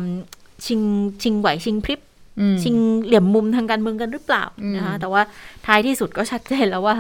[0.67, 0.81] ชิง
[1.23, 2.08] ชิงไหวชิงพริบอืม
[2.63, 5.23] ชิงเหลี่ยมมุมทางการเมืองกันหรือเปล่าอืมนะคะแต่ว่า
[5.67, 6.97] ท้ายที่สุดก็ชัดเจนแล้วว่า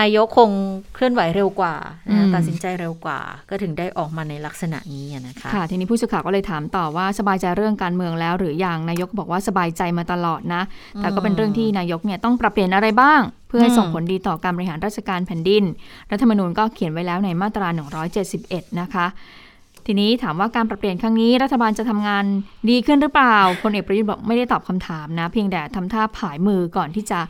[0.00, 0.50] นายกคง
[0.94, 1.74] เคลื่อนไหวเร็วกว่า
[2.08, 3.18] นะคะตัดสินใจเร็วกว่า
[3.50, 10.62] ก็ถึงได้ออกมาในลักษณะนี้อะนะคะ ค่ะ ทีนี้ผู้สื่อข่าวก็เลยถามต่อว่าสบายใจเรื่องการเมืองแล้ว หรือยังนายกบอกว่าสบายใจมาตลอดนะ
[11.00, 15.64] แต่ก็เป็นเรื่องที่นายกเนี่ยต้องปรับเปลี่ยนอะไรบ้าง เพื่อให้อืมส่งผลดีต่อการบริหารราชการแผ่นดิน
[16.10, 17.68] รัฐธรรมนูญก็เขียนไว้แล้วในมาตรา
[18.24, 19.06] 171 นะคะ
[19.86, 22.24] ทีนี้ถามว่าการปรับเปลี่ยนครั้งนี้ รัฐบาลจะทำงาน
[22.70, 27.20] ดีขึ้นหรือเปล่าพลเอกประยุทธ์บอกไม่ได้ตอบคำถามนะ เพียงแต่ทำท่าผายมือก่อนที่จะ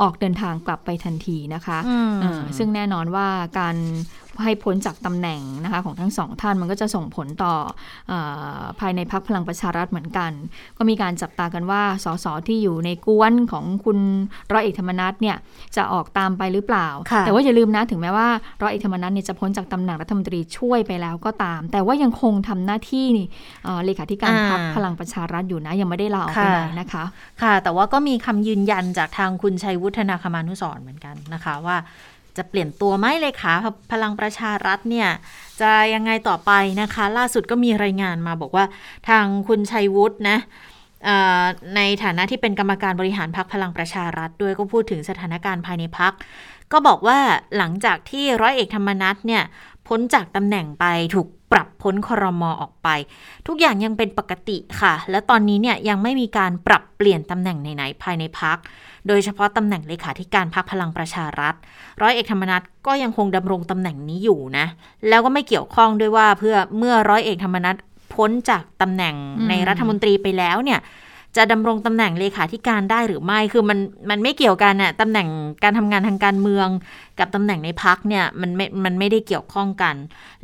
[0.00, 3.76] ออกเดินทางกลับไปทันทีนะคะอืมเอ่อซึ่งแน่นอนว่าการ
[4.42, 7.54] ให้พ้นจากตำแหน่งนะคะของทั้งสองท่านมันก็จะส่งผลต่อ
[8.08, 8.12] เอ
[8.58, 10.30] อภายในพักพลังประชารัฐเหมือนกัน
[10.76, 13.98] ก็มีการจับตากันว่าสสที่อยู่ในกวนของคุณ
[14.52, 15.36] ร้อยเอกธรรมนัฐเนี่ย
[15.76, 18.28] จะออกตามไปหรือเปล่าค่ะแต่ว่าอย่าลืมนะถึงแม้ว่า
[18.62, 23.26] ร้อยเอกธรรมนัฐเนี่ยจะพ้นจากตำแหน่งรัฐมนตรีช่วยไปแล้วก็ตาม แต่ว่ายังคงทำหน้าที่นี่
[23.64, 27.04] เอ่อเลขาธิการพักพลังประชารัฐอยู่นะยังไม่ได้ลาออกไปไหนนะคะ
[27.42, 31.76] ค่ะ แต่ว่าก็มีคำยืนยันจากทางคุณชัยวุฒนาคมานุสรณ์เหมือนกันนะคะว่า
[32.38, 33.54] จะเปลี่ยนตัวไหมเลยค่ะ
[33.92, 35.08] พลังประชารัฐเนี่ย
[35.60, 38.64] จะยังไงต่อไปนะคะ ล่าสุดก็มีรายงานมาบอกว่า
[39.08, 40.38] ทางคุณชัยวุฒินะ
[41.76, 46.12] ในฐานะที่เป็นกรรมการบริหารพักพลังประชารัฐด้วยก็พูดถึงสถานการณ์ภายในพัก
[46.72, 47.18] ก็บอกว่า
[47.56, 49.42] หลังจากที่ร้อยเอกธรรมนัฐเนี่ย
[49.88, 52.88] พ้นจากตำแหน่งไปถูกปรับพ้นครมอออกไป
[53.46, 58.58] ทุกอย่างยังเป็นปกติค่ะ และตอนนี้เนี่ยยังไม่มีการปรับเปลี่ยนตำแหน่งไหนๆภายในพัก
[59.08, 61.54] โดยเฉพาะตำแหน่งเลขาธิการพักพลังประชารัฐ
[62.02, 64.66] ร้อยเอกธรรมนัฐก็ยังคงดำรงตำแหน่งนี้อยู่นะ
[65.08, 67.76] แล้วก็ไม่เกี่ยวข้องด้วยว่าเพื่อเมื่อร้อยเอกธรรมนัฐ
[68.14, 69.14] พ้นจากตำแหน่ง
[69.48, 70.80] ในรัฐมนตรีไปแล้วเนี่ย
[71.36, 73.78] จะดำรงตำแหน่งเลขาธิการได้หรือไม่ คือมัน
[74.10, 75.28] มันไม่เกี่ยวกันน่ะตำแหน่ง
[75.62, 76.68] การทำงานทางการเมือง
[77.18, 79.94] กับตำแหน่งในพักเนี่ยมันไม่ มันไม่ได้เกี่ยวข้องกัน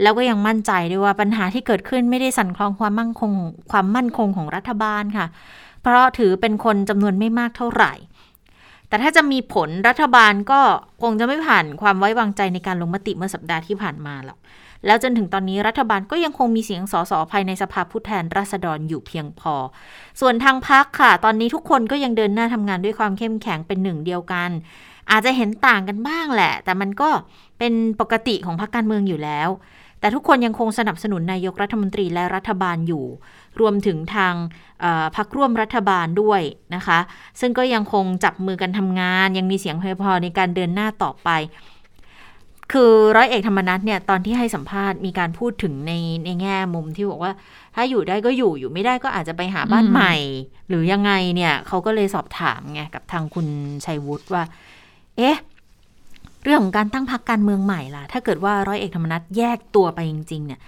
[0.02, 3.32] แล้วก็ยังมั่นใจด้วยว่าปัญหาที่เกิดขึ้นไม่ได้สั่นคลอนความมั่นคง
[3.70, 5.26] ความมั่นคงของรัฐบาลค่ะ
[5.82, 7.92] เพราะถือเป็นคนจำนวนไม่มากเท่าไหร่
[8.92, 10.60] แต่ถ้าจะมีผลรัฐบาลก็
[11.02, 14.38] คงจะไม่ผ่านความไว้วางใจในการลงมติเมื่อสัปดาห์ที่ผ่านมาหรอก
[14.86, 19.54] แล้วจนถึงตอนนี้รัฐบาลก็ยังคงมีเสียงสสภายในสภาผู้แทนราษฎรอยู่เพียงพอ
[20.20, 24.50] ส่วนทางพักค่ะ ตอนนี้ทุกคนก็ยังเดินหน้าทำงานด้วยความเข้มแข็งเป็นหนึ่งเดียวกัน
[25.10, 27.08] อาจจะเห็นต่างกันบ้างแหละ แต่มันก็
[27.58, 29.48] เป็นปกติของพรรคการเมืองอยู่แล้ว
[30.02, 33.04] แต่ทุกคนยังคงสนับสนุนนายกรัฐมนตรีและรัฐบาลอยู่
[33.60, 34.34] รวมถึงทาง
[35.16, 36.40] พรรคร่วมรัฐบาลด้วย
[36.74, 36.98] นะคะ
[37.40, 41.30] ซึ่งก็ยังคงจับมือกันทำงาน ยังมีเสียงเพียงพอในการเดินหน้าต่อไป
[42.72, 45.92] คือร้อยเอกธรรมนัฐเนี่ยตอนที่ให้สัมภาษณ์มีการพูดถึงใน
[46.24, 47.32] ในแง่มุมที่บอกว่า
[47.74, 50.14] ถ้าอยู่ได้ก็อยู่อยู่ไม่ได้ก็อาจจะไปหาบ้านใหม่
[50.68, 53.46] หรือยังไงเนี่ยเขาก็เลยสอบถามไงกับทางคุณ
[53.84, 54.44] ชัยวุฒิว่า
[55.16, 55.36] เอ๊ะ
[56.44, 60.60] เรื่องของการตั้งพรรคการเมืองใหม่ล่ะ ถ้าเกิดว่าร้อยเอกธรรมนัฐแยกตัวไปจริง ๆ เนี่ย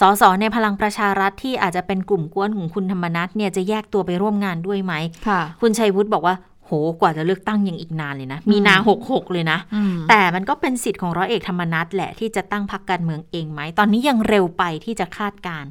[0.00, 4.92] สสในพลังประชารัฐที่อาจจะเป็นกลุ่มกวนของคุณธรรมนัฐเนี่ยจะแยกตัวไปร่วมงานด้วยไหม
[5.28, 6.34] ค่ะคุณชัยวุฒิบอกว่า
[6.66, 15.70] โหกว่าจะเลือกตั้งยังอีกนานเลยนะ มีนาหกหกเลยนะอืมแต่มันก็เป็นสิทธิ์ของร้อยเอกธรรมนัฐแหละที่จะตั้งพรรคการเมืองเองไหม ตอนนี้ยังเร็วไปที่จะคาดการณ์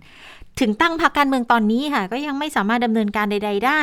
[0.59, 3.81] ถึงตั้งพรรคการเมืองตอนนี้ค่ะ ก็ยังไม่สามารถดำเนินการใด ๆ ได้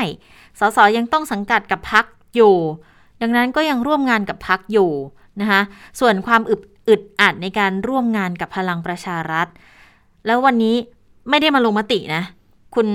[0.61, 2.05] สสยังต้องสังกัดกับพรรค
[2.37, 2.55] อยู่
[3.23, 4.91] ดังนั้นก็ยังร่วมงานกับพรรคอยู่
[5.41, 5.61] นะคะ
[6.01, 9.49] ส่วนความอึดอึดอัดในการร่วมงานกับพลังประชารัฐ
[10.27, 10.77] แล้ววันนี้
[11.31, 12.23] ไม่ได้มาลงมตินะ
[12.75, 12.89] คุณ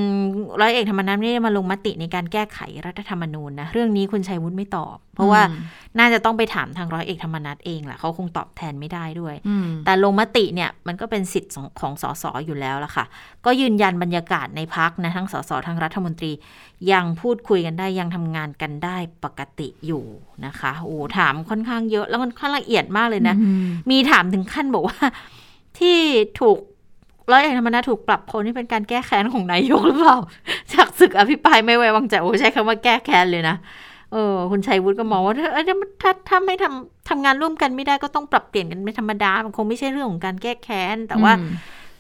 [0.62, 5.62] ร้อยเอกธรรมนัฐไม่ได้มาลงมติในการแก้ไขรัฐธรรมนูญนะ เรื่องนี้คุณชัยวุฒิไม่ตอบ เพราะว่าอืม
[6.00, 13.06] น่าจะต้องไปถามทางร้อยเอกธรรมนัฐเองแหละเขาคงตอบแทนไม่ได้ด้วยอืมแต่ลงมติเนี่ยมันก็เป็นสิทธิ์ของของสสอยู่แล้วล่ะค่ะ
[13.46, 16.32] ก็ยืนยันบรรยากาศในพักนะทั้งสสทั้งรัฐมนตรี
[16.92, 20.06] ยังพูดคุยกันได้ยังทำงานกันได้ปกติอยู่
[20.46, 24.98] นะคะโอ้ถามค่อนข้างเยอะแล้วมันค่อนข้างละเอียดมากเลยนะอืมมีถามถึงขั้นบอกว่า
[25.80, 26.00] ที่
[26.40, 26.58] ถูก
[27.32, 30.18] ร้อยเอกธรรมนัฐถูกปรับพ้นนี่เป็นการแก้แค้นของนายกหรือเปล่า
[30.74, 33.56] จากศึกอภิปรายไม่ไว้วางใจโอ้ใช้คำว่าแก้แค้นเลยนะ
[34.12, 41.50] เออคุณชัยวุฒิก็มองว่าถ้าเอ้ยถ้าถ้าถ้าไม่ทำทำงานร่วมกันไม่ได้ก็ต้องปรับเปลี่ยนกันเป็นธรรมดา มันคงไม่ใช่เรื่องของการแก้แค้น แต่ว่าอืม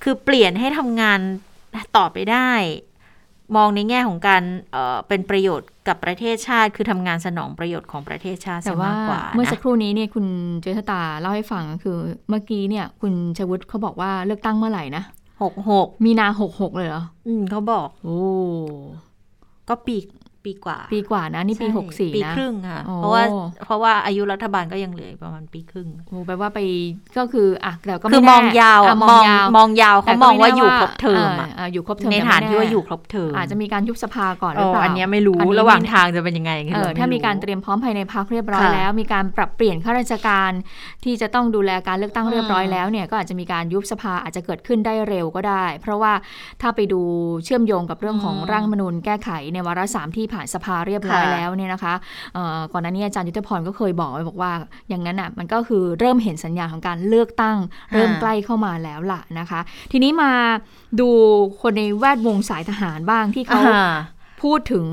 [0.03, 1.19] คือเปลี่ยนให้ทำงาน
[1.97, 2.51] ต่อไปได้
[3.55, 10.25] มองในแง่ของการเอ่อเป็นประโยชน์กับประเทศชาติ คือทำงานสนองประโยชน์ของประเทศชาติแต่ซะว่ามากกว่าเมื่อนะสักครู่นี้เนี่ยคุณ
[10.61, 11.97] เจษตาเล่าให้ฟังก็คือ
[12.29, 15.03] เมื่อกี้เนี่ย คุณชวุฒิเขาบอกว่าเลือกตั้งเมื่อไหร่นะ
[15.41, 18.19] หกหกมีนาหกหกเลยเหรอ อืมเขาบอก โอ้
[19.69, 19.95] ก็ปี
[20.45, 23.23] ปีกว่า ปีกว่านะ นี่ปีใช่หกสี่ปีนะครึ่งค่ะโอ้เพราะว่า
[23.65, 26.59] เพราะว่าอายุรัฐบาลก็ยังเหลืออีกประมาณปีครึ่งโอ้แปลว่าไป
[27.17, 40.51] ก็คืออะแต่ก็คือไแน่มองยาวอะอะมมอองงยาวมองยาวเขาแต่มก็องไแน่ว่าอยู่ครบเทอมอะอ่าอยู่ครบเทอมในแต่ฐานไม่ที่ว่าแน่อยู่ครบเทอมอาจจะมีการยุบสภาก่อนหเอรืออเปล่าอันเนี้ยไม่รู้อันนี้ระหว่างทางจะเป็นยังไงเออไถ้ามีการเตรียมพร้อมภายในพักเรียบร้อยค่ะแล้ว มีการปรับเปลี่ยนข้าราชการ
[41.03, 46.13] ที่จะต้องดูแลการเลือกตั้งอืมเรียบร้อยแล้วเนี่ยก็อาจจะมีการยุบสภาอาจจะเกิดขึ้นได้เร็วก็ได้ เพราะว่า
[46.61, 47.01] ถ้าไปดู
[47.45, 51.93] เชื่อมโยงกับเรื่องของร่างรัฐธรรมนูญแก้ไขในวาระสามที่ผ่านสภาเรียบร้อยแล้วเนี่ยนะคะ
[52.33, 54.51] เอ่อก่อนหน้านี้อาจารย์ยุทธพรก็เคยบอกไว้บอกว่า
[54.89, 57.57] อย่างนั้นอะมันก็คือเริ่มเห็นสัญญาณของการเลือกตั้ง
[57.93, 59.59] เริ่มใกล้เข้ามาแล้วล่ะนะคะ
[59.91, 60.31] ทีนี้มา
[60.99, 61.09] ดู
[61.61, 63.95] คนในแวดวงสายทหารบ้างที่เขาอ่า
[64.41, 64.85] พูดถึง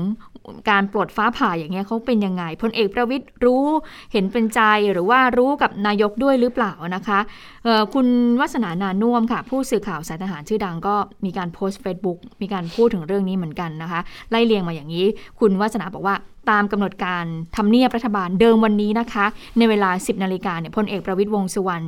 [0.69, 3.65] การปลดฟ้าผ่าอย่างเงี้ยเขาเป็นยังไงพลเอกประวิตยรู้
[4.11, 4.61] เห็นเป็นใจ
[4.93, 7.19] หรือว่ารู้กับนายกด้วยหรือเปล่านะคะ
[7.93, 8.07] คุณ
[8.39, 13.99] วัฒนานานุ่มค่ะ ผู้สื่อข่าวสายทหารชื่อดังก็มีการโพสต์ Facebook มีการพูดถึงเรื่องนี้เหมือนกันนะคะ
[14.31, 15.05] ไล่เรียงมาอย่างนี้
[15.39, 16.15] คุณวัฒนาบอกว่า
[16.51, 17.25] ตามกำหนดการ
[17.55, 19.25] ทำเนียบรัฐบาลเดิมวันนี้นะคะ
[19.57, 21.85] ในเวลา 10 นาฬิกาเนี่ยพลเอกประวิตรวงษ์สุวรรณ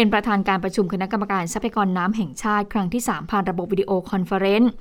[0.00, 4.72] เป็นประธานการประชุมคณะกรรมการทรัพยากรน้ำแห่งชาติครั้งที่ 3 ผ่านระบบ video conference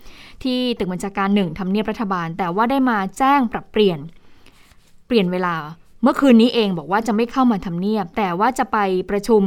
[0.43, 3.99] ที่ตึกบัญชาการหนึ่งทำเนียบรัฐบาล แต่ว่าได้มาแจ้งปรับเปลี่ยน
[5.07, 5.55] เปลี่ยนเวลา
[6.03, 8.77] เมื่อคืนนี้เองบอกว่าจะไม่เข้ามาทำเนียบ แต่ว่าจะไป
[9.09, 9.43] ประชุม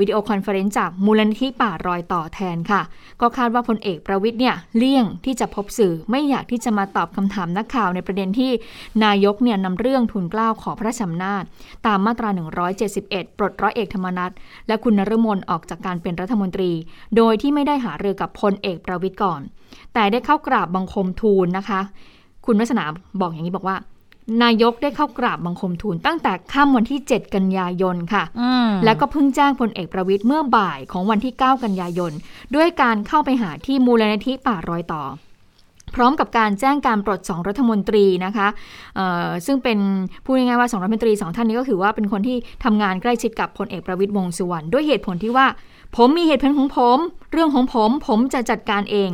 [0.00, 2.82] video conference จากมูลนิธิป่ารอยต่อแทนค่ะ
[3.20, 8.50] ก็คาดว่าพลเอกประวิทย์เนี่ยเลี่ยงที่จะพบสื่อไม่อยากที่จะมาตอบคำถามนักข่าวในประเด็นที่
[9.04, 11.42] นายกเนี่ยนำเรื่องทุนกล้าวขอพระราชอำนาจ
[11.86, 12.28] ตามมาตรา
[12.84, 14.32] 171 ปลดร้อยเอกธรรมนัฐ
[14.68, 16.70] และคุณนฤมลออกจากการเป็นรัฐมนตรี
[17.16, 19.40] โดยที่ไม่ได้หารือกับพลเอกประวิทย์ก่อน
[19.94, 21.80] แต่ได้เข้ากราบบังคมทูลนะคะ
[22.46, 22.84] คุณวัฒนา
[23.20, 23.78] บอกอย่างนี้บอกว่า
[24.42, 32.12] นายกได้เข้ากราบบังคมทูลตั้งแต่ค่ำวันที่ 7 กันยายนค่ะอืมแล้วก็เพิ่งแจ้งพลเอกประวิทย์เมื่อบ่ายของวันที่ 9 กันยายน
[32.56, 35.02] ด้วยการเข้าไปหาที่มูลนิธิป่ารอยต่อ
[35.94, 38.48] พร้อมกับการแจ้งการปลดสองรัฐมนตรีนะคะ
[38.96, 39.78] เอ่อซึ่งเป็น
[40.24, 45.46] พูดง่ายๆว่าสองรัฐมนตรีสองท่านนี้ก็คือว่าเป็นคนที่ทำงานใกล้ชิดกับพลเอกประวิทย์วงษ์สุวรรณด้วยเหตุผลที่ว่า
[45.98, 46.98] ผมมีเหตุผลของผม
[47.32, 49.10] เรื่องของผมผมจะจัดการเอง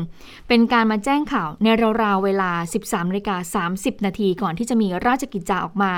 [0.49, 1.67] เป็นการมาแจ้งข่าวใน
[2.03, 2.51] ราวๆเวลา
[2.83, 5.93] 13นาฬิกา30 นาทีก่อนที่จะมีราชกิจจาออกมา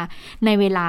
[0.44, 0.84] ในเวลา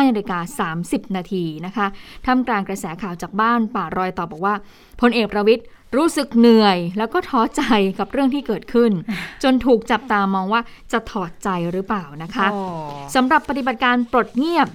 [0.00, 1.86] 15นาฬิกา30 นาทีนะคะ
[2.26, 4.54] ท่ามกลางกระแสข่าวจากบ้านป่ารอยต่อบอกว่า
[5.00, 7.62] พลเอกประวิทย์รู้สึกเหนื่อยแล้วก็ท้อใจ
[7.98, 8.92] กับเรื่องที่เกิดขึ้น
[9.42, 10.60] จนถูกจับตามองว่า
[10.92, 12.60] จะถอดใจหรือเปล่านะคะโอ้
[13.14, 14.68] สำหรับปฏิบัติการปลดเงียบ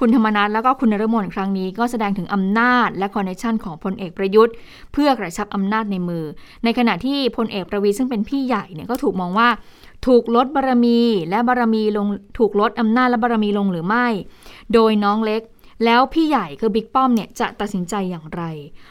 [0.00, 4.54] คุณธรรมนัฐแล้วก็คุณนรมนครั้งนี้ก็แสดงถึงอำนาจและคอนเนคชันของพลเอกประยุทธ์
[4.92, 6.24] เพื่อกระชับอำนาจในมือ
[6.64, 9.48] ในขณะที่พลเอกประวิซึ่งเป็นพี่ใหญ่เนี่ยก็ถูกมองว่า
[10.06, 12.06] ถูกลดบารมีและบารมีลง
[12.38, 14.06] ถูกลดอำนาจและบารมีลงหรือไม่
[14.74, 15.42] โดยน้องเล็ก
[15.84, 18.42] แล้วพี่ใหญ่คือบิ๊กป้อมเนี่ยจะตัดสินใจอย่างไร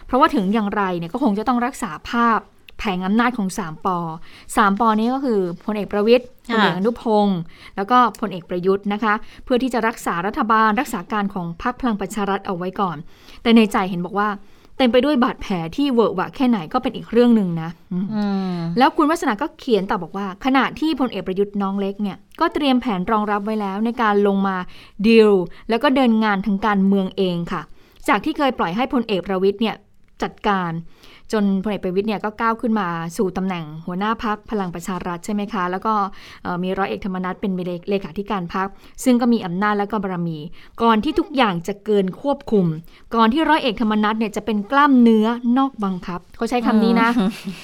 [0.05, 2.39] เพราะว่าถึงอย่างไรเนี่ยก็คงจะต้องรักษาภาพ
[2.85, 3.97] แผงอำนาจของ3ปอ
[4.45, 7.39] 3ปอนี้ก็คือพลเอกประวิทย์พลเอกอนุพงศ์
[7.75, 12.97] แล้วก็พลเอกประยุทธ์นะคะ เพื่อที่จะรักษารัฐบาลรักษาการของพรรคพลังประชารัฐเอาไว้ก่อน
[13.41, 14.29] แต่ในใจเห็นบอกว่า
[14.77, 18.23] เต็มไปด้วยบาดแผลที่เวอะหวะแค่ไหนก็เป็นอีกเรื่องหนึ่งนะอืมอื
[18.55, 24.57] มแล้วคุณวัฒนาก็เขียนต่อบอกว่า ขณะที่พลเอกประยุทธ์น้องเล็กเนี่ย ก็เตรียมแผนรองรับไว้แล้วในการลงมา
[25.07, 25.31] ดีล
[25.69, 27.61] แล้วก็เดินงานทางการเมืองเองค่ะ
[28.07, 29.75] จากที่เคยปล่อยให้พลเอกประวิทย์เนี่ย
[30.23, 30.71] จัดการ
[31.31, 35.93] จนพลเอกประวิทย์เนี่ยก็ก้าวขึ้นมาสู่ตำแหน่งหัวหน้าพักพลังประชารัฐใช่ไหมคะ แล้วก็
[36.43, 37.51] เอ่อมีร้อยเอกธรรมนัฐเป็น
[37.89, 38.67] เลขาธิการพัก
[39.03, 40.37] ซึ่งก็มีอำนาจและก็บารมี
[40.81, 42.65] ก่อนที่ทุกอย่างจะเกินควบคุม
[43.15, 47.09] ก่อนที่ร้อยเอกธรรมนัฐเนี่ยจะเป็นกล้ามเนื้อนอกบังคับเขาใช้คำนี้นะ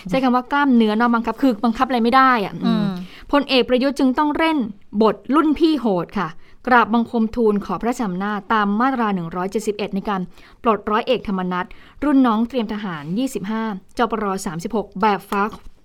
[0.10, 2.86] ใช้คำว่ากล้ามเนื้อนอกบังคับ คือบังคับอะไรไม่ได้อะอืม
[3.32, 4.58] พลเอกประยุทธ์จึงต้องเล่น
[5.02, 6.30] บทรุ่นพี่โหดค่ะ
[6.70, 9.08] กราบบังคมทูลขอพระราชอำนาจตามมาตรา
[9.52, 10.22] 171 ในการ
[10.64, 11.66] ปลดร้อยเอกธรรมนัส
[12.04, 13.04] รุ่นน้องเตรียมทหาร
[13.52, 14.26] 25จปร
[14.66, 15.42] 36 แบบฟ้า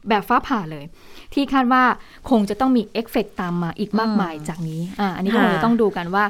[0.08, 0.84] แบบฟ้าผ่าเลย
[1.34, 1.82] ที่คาดว่า
[2.30, 6.24] คงจะต้องมีเอฟเฟกต์ตามมาอีกมากมายจากนี้อ่าอันนี้ก็คงจะต้องดูกันว่า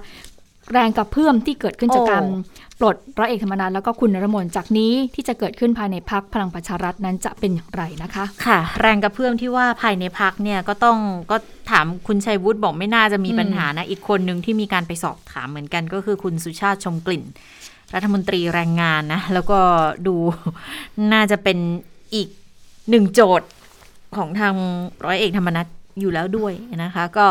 [0.72, 10.98] แรงกระเพื่อมที่เกิดขึ้นจากการโอ้ปลดร้อยเอกธรรมนัสแล้วก็คุณนฤมลจากนี้ที่จะเกิดขึ้นภายในพรรคพลังประชารัฐนั้นจะเป็นอย่างไรนะคะ ค่ะ แรงกระเพื่อมที่ว่าภายในพักเนี่ยก็ต้อง
[11.31, 11.37] ก็
[11.70, 17.22] ถามคุณชัยวุฒิบอกไม่น่าจะมีอืมปัญหานะอีกคนหนึ่งที่มีการไปสอบถามเหมือนกันก็คือคุณสุชาติชมกลิ่น
[17.94, 19.59] รัฐมนตรีแรงงานนะแล้วก็
[20.07, 20.16] ดู
[21.12, 21.59] น่าจะเป็น
[22.14, 22.29] อีก
[22.90, 23.48] หนึ่งโจทย์
[24.16, 24.55] ของทาง
[25.05, 25.66] ร้อยเอกธรรมนัฐ
[26.00, 26.52] อยู่แล้วด้วย
[26.83, 27.26] นะคะ ก็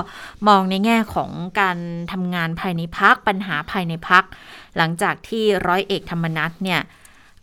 [0.48, 1.30] มองในแง่ของ
[1.62, 1.78] การ
[2.12, 4.24] ทำงานภายในพักปัญหาภายในพัก
[4.78, 6.82] หลังจากที่ร้อยเอกธรรมนัฐเนี่ย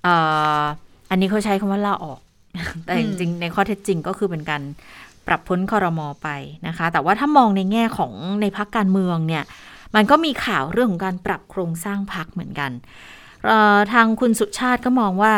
[0.03, 0.15] เอ่
[0.61, 0.63] อ
[1.11, 2.21] อันนี้เขาใช้คำว่าลาออก
[2.85, 4.63] แต่จริงๆในข้อเท็จจริงก็คือเป็นการ
[5.27, 6.29] ปรับพ้นคอรมอไป
[6.67, 9.45] นะคะ แต่ว่าถ้ามองในแง่ของในพักการเมืองเนี่ย
[9.95, 12.71] มันก็มีข่าวเรื่องของการปรับโครงสร้างพักเหมือนกัน
[13.47, 15.33] เอ่อทางคุณสุชาติก็มองว่า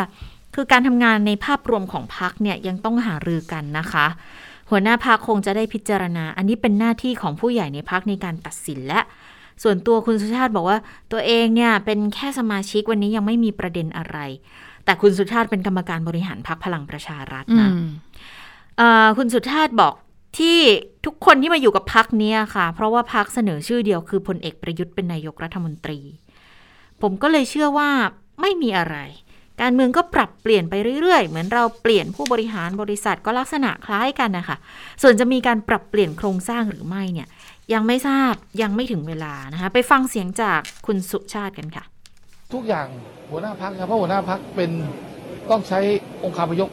[0.55, 4.05] คือการทำงานในภาพรวมของพักเนี่ยยังต้องหารือกันนะคะ
[4.73, 8.99] หัวหน้าพักคงจะได้พิจารณา อันนี้เป็นหน้าที่ของผู้ใหญ่ในพักในการตัดสินและ
[9.63, 10.77] ส่วนตัวคุณสุชาติบอกว่า
[11.11, 14.17] ตัวเองเนี่ยเป็นแค่สมาชิกวันนี้ยังไม่มีประเด็นอะไร
[14.85, 17.85] แต่คุณสุชาติเป็นกรรมการบริหารพักพลังประชารัฐอืนะม
[18.77, 19.93] เอ่อคุณสุชาติบอก
[20.37, 20.57] ที่
[21.05, 25.99] ทุกคนที่มาอยู่กับพักนี้ยค่ะ เพราะว่าพักเสนอชื่อเดียวคือพลเอกประยุทธ์เป็นนายกรัฐมนตรี
[27.01, 27.89] ผมก็เลยเชื่อว่า
[28.41, 28.97] ไม่มีอะไร
[29.61, 34.57] การเมืองก็ปรับเปลี่ยนไปเรื่อยๆ เหมือนเราเปลี่ยนผู้บริหารบริษัทก็ลักษณะคล้ายกันนะคะ
[35.01, 37.27] ส่วนจะมีการปรับเปลี่ยนโครงสร้างหรือไม่เนี่ย
[37.73, 41.83] ยังไม่ทราบยังไม่ถึงเวลานะคะไปฟังเสียงจากคุณสุชาติกันค่ะ
[42.53, 42.87] ทุกอย่าง
[43.29, 44.69] หัวหน้าพักครับเพราะหัวหน้าพักเป็น
[45.49, 45.79] ต้องใช้
[46.23, 46.69] องค์คาพยพ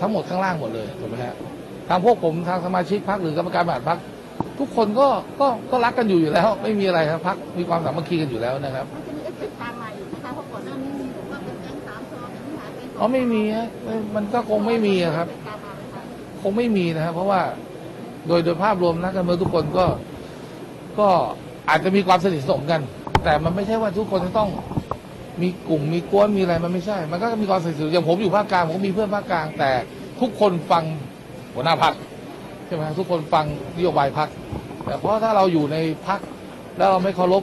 [0.00, 1.34] ทั้งหมดข้างล่างหมดเลยถูกไหมฮะ
[1.88, 3.98] ทางพวกผมทางสมาชิกพักหรือกรรมการบริหารพัก
[4.58, 5.08] ทุกคนก็
[5.40, 8.86] ก็ก็รักกันอยู่อยู่แล้ว ไม่มีอะไรครับพักมีความสามัคคีกันอยู่แล้วนะครับ
[13.00, 13.68] อ๋อไม่มีฮะ
[14.14, 15.28] มันก็คงไม่มีครับ
[16.42, 17.40] คงไม่มีนะครับ เพราะว่า
[18.26, 19.86] โดยโดยภาพรวมนักการเมืองทุกคนก็
[20.98, 21.08] ก็
[21.68, 22.80] อาจจะมีความสนิทสนมกัน
[23.24, 24.48] แต่มันไม่ใช่ว่าทุกคนจะต้อง
[25.42, 29.70] มีกลุ่มมีกวนมีอะไรมันไม่ใช่ มันก็มีความสนิทสนมอย่างผมอยู่ภาคกลางผมก็มีเพื่อนภาคกลาง แต่
[30.20, 30.84] ทุกคนฟัง
[31.54, 31.94] หัวหน้าพัก
[32.66, 33.44] ใช่ไหมครับทุกคนฟัง
[33.76, 34.28] นโยบายพัก
[34.84, 36.20] แต่เพราะถ้าเราอยู่ในพัก
[36.78, 37.42] แล้วเราไม่เคารพ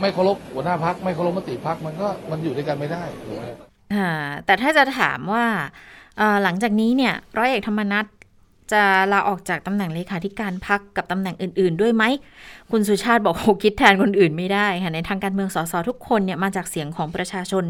[0.00, 3.69] ไม่เคารพหัวหน้าพักไม่เคารพมติพักมันก็มันอยู่ด้วยกันไม่ได้ถูกไหม
[4.44, 5.44] แต่ถ้าจะถามว่า
[6.42, 8.06] หลังจากนี้เนี่ยร้อยเอกธรรมนัฐ
[8.72, 12.04] จะลาออกจากตำแหน่งเลขาธิการพักกับตำแหน่งอื่น ๆ ด้วยไหม
[12.70, 17.64] คุณสุชาติบอกโหคิดแทนคนอื่นไม่ได้ค่ะในทางการเมืองสสทุกคนเนี่ยมาจากเสียงของประชาชน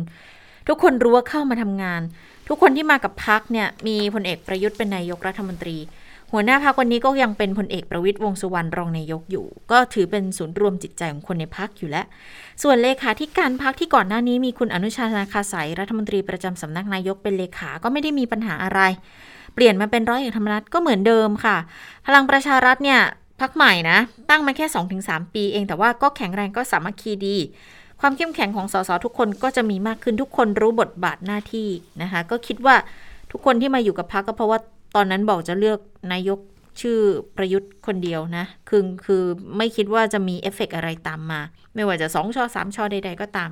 [0.68, 2.00] ทุกคนรู้ว่าเข้ามาทำงาน
[2.48, 5.76] ทุกคนที่มากับพักเนี่ยมีพลเอกประยุทธ์เป็นนายกรัฐมนตรี
[6.32, 12.06] หัวหน้าพักวันนี้ก็ยังเป็นพลเอกประวิตยวงษ์สุวรรณรองนายกอยู่ ก็ถือเป็นศูนย์รวมจิตใจของคนในพักอยู่แล้ว
[12.62, 18.80] ส่วนเลขาธิการพักที่ก่อนหน้านี้มีคุณอนุชานาคาสายรัฐมนตรีประจำสำนักนายกเป็นเลขาก็ไม่ได้มีปัญหาอะไร
[19.54, 21.56] เปลี่ยนมาเป็นร้อยเอกธรรมนัฐก็เหมือนเดิมค่ะ
[22.06, 23.00] พลังประชารัฐเนี่ย
[23.40, 23.98] พักใหม่นะ
[24.30, 24.66] ตั้งมาแค่
[25.00, 27.36] 2-3 ปีเองแต่ว่าก็แข็งแรงก็สามัคคีดี
[28.00, 31.68] ความเข้มแข็งของสสทุกคนก็จะมีมากขึ้นทุกคนรู้บทบาทหน้าที่
[32.02, 32.74] นะคะ ก็คิดว่า
[33.32, 34.58] ทุกคนที่มาอยู่กับพักก็เพราะว่า
[34.94, 35.78] ตอนนั้นบอกจะเลือก
[36.12, 36.38] นายก
[36.80, 36.98] ชื่อ
[37.36, 39.22] ประยุทธ์คนเดียวนะ คือคือ
[39.56, 41.40] ไม่คิดว่าจะมีเอฟเฟกต์อะไรตามมา
[41.74, 43.50] ไม่ว่าจะสองชอสามชอใด ๆ ก็ตาม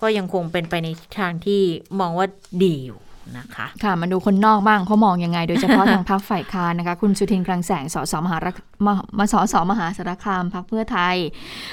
[0.00, 1.60] ก็ยังคงเป็นไปในทิศทางที่
[2.00, 2.26] มองว่า
[2.64, 2.98] ดีอยู่
[3.38, 8.54] นะคะค่ะมาดูคนนอกบ้างเขามองยังไง โดยเฉพาะทางพรรคฝ่ายค้านนะคะ คุณสุทินคลังแสงสสมหารัฐ
[8.86, 11.16] มมาสสมหาสารคามพรรคเพื่อไทย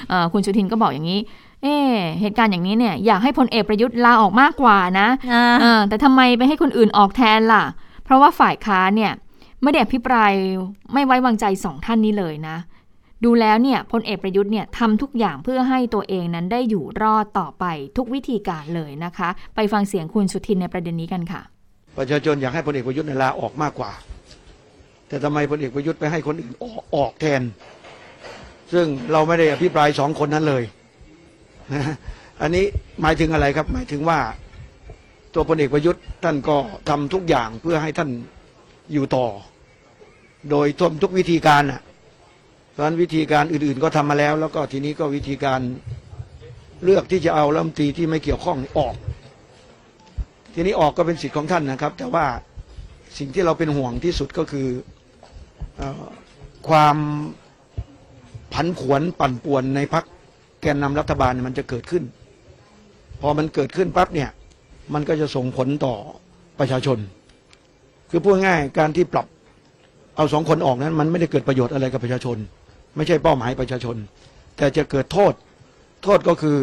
[0.09, 1.19] เอ่อคุณสุทินก็บอกอย่างนี้
[1.63, 5.07] เอ๊ะเหตุการณ์อย่างนี้เนี่ยอยากให้พลเอกประยุทธ์ลาออกมากกว่านะ
[5.61, 7.63] เออแต่ทำไมไปให้คนอื่นออกแทนล่ะ
[8.03, 9.11] เพราะว่าฝ่ายค้านเนี่ย
[9.63, 10.31] ไม่ได้อภิปราย
[10.93, 12.57] ไม่ไว้วางใจสองท่านนี้เลยนะ
[13.23, 17.65] ดูแล้วเนี่ยพลเอกประยุทธ์เนี่ยทำทุกอย่างเพื่อให้ตัวเองนั้นได้อยู่รอดต่อไป
[17.97, 21.41] ทุกวิธีการเลยนะคะ ไปฟังเสียงคุณสุทินในประเด็นนี้กันค่ะ
[21.97, 23.91] ประชาชนอยากให้พลเอกประยุทธ์ลาออกมากกว่า
[25.07, 27.41] แต่ทำไมพลเอกประยุทธ์ไปให้คนอื่นออกออกแทน
[28.73, 30.63] ซึ่งเราไม่ได้อภิปรายสองคนนั้นเลย
[31.73, 31.83] นะ
[32.41, 32.65] อันนี้
[33.01, 34.19] หมายถึงอะไรครับหมายถึงว่า
[35.33, 36.57] ตัวพลเอกประยุทธ์ท่านก็
[36.89, 38.09] ทำทุกอย่างเพื่อให้ท่าน
[38.93, 39.25] อยู่ต่อ
[40.49, 41.81] โดยทมทุกวิธีการอะ
[42.71, 45.61] เพราะนั้นวิธีการอื่นๆก็ทำมาแล้ว แล้วก็ทีนี้ก็วิธีการ
[46.83, 48.95] เลือกที่จะเอารัฐมนตรีที่ไม่เกี่ยวข้องออก
[50.53, 52.25] ทีนี้ออกก็เป็นสิทธิ์ของท่านนะครับ แต่ว่า
[53.17, 54.67] สิ่งที่เราเป็นห่วงที่สุดก็คือ
[55.79, 55.81] อ
[56.67, 56.97] ความ
[58.53, 60.03] ผันผวนปั่นป่วนในพัก
[60.61, 62.03] แกนนำรัฐบาลมันจะเกิดขึ้น
[63.21, 64.29] พอมันเกิดขึ้นปั๊บเนี่ย
[64.93, 65.95] มันก็จะส่งผลต่อ
[66.59, 66.97] ประชาชน
[68.09, 69.27] คือพูดง่ายการที่ปรับ
[70.15, 72.37] เอาสองคนออกนั้น มันไม่ได้เกิดประโยชน์อะไรกับประชาชน
[72.95, 73.95] ไม่ใช่เป้าหมายประชาชน
[74.57, 75.33] แต่จะเกิดโทษ
[76.03, 76.57] โทษก็คือ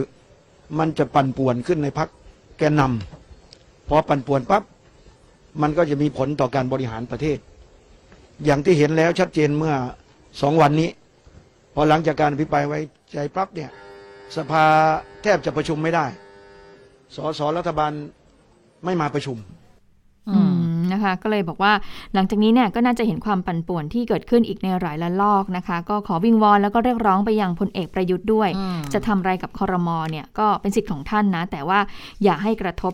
[0.78, 2.08] มันจะปั่นป่วนขึ้นในพัก
[2.58, 4.62] แกนนำพอปั่นป่วนปั๊บ
[5.62, 7.38] มันก็จะมีผลต่อการบริหารประเทศ
[8.44, 9.74] อย่างที่เห็นแล้วชัดเจนเมื่อ
[10.40, 10.90] สองวันนี้
[11.74, 12.78] พอหลังจากการอภิปรายไว้
[13.12, 13.70] ใจปั๊บเนี่ย
[14.36, 14.64] สภา
[15.22, 16.06] แทบจะประชุมไม่ได้
[17.16, 17.92] สสรัฐบาล
[18.84, 19.38] ไม่มาประชุม
[20.30, 20.40] อื
[20.76, 21.72] มนะคะก็เลยบอกว่า
[22.14, 31.78] หลังจากนี้เนี่ยก็น่าจะเห็นความปั่นป่วนที่เกิดขึ้นอีกในหลายละลอกนะคะ ก็ขอวิงวอนแล้วก็เรียกร้องไปยังพลเอกประยุทธ์ด้วยอืมจะทำอะไรกับคอรมอเนี่ยก็เป็นสิทธิ์ของท่านนะ แต่ว่า
[32.22, 32.92] อย่าให้กระทบ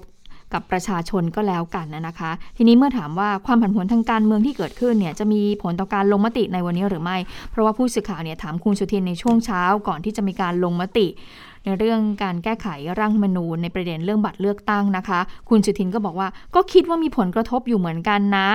[0.54, 7.16] กับประชาชนก็แล้วกันนะคะ ทีนี้เมื่อถามว่าความผันผวนทางการเมืองที่เกิดขึ้นเนี่ยจะมีผลต่อการลงมติในวันนี้หรือไม่
[7.50, 11.06] เพราะว่าผู้สื่อข่าวเนี่ยถามคุณสุทินในช่วงเช้าก่อนที่จะมีการลงมติ
[11.66, 18.48] ในเรื่องการแก้ไขร่างรัฐธรรมนูญในประเด็นเรื่องบัตรเลือกตั้งนะคะ คุณสุทินก็บอกว่าก็คิดว่ามีผลกระทบอยู่เหมือนกันนะ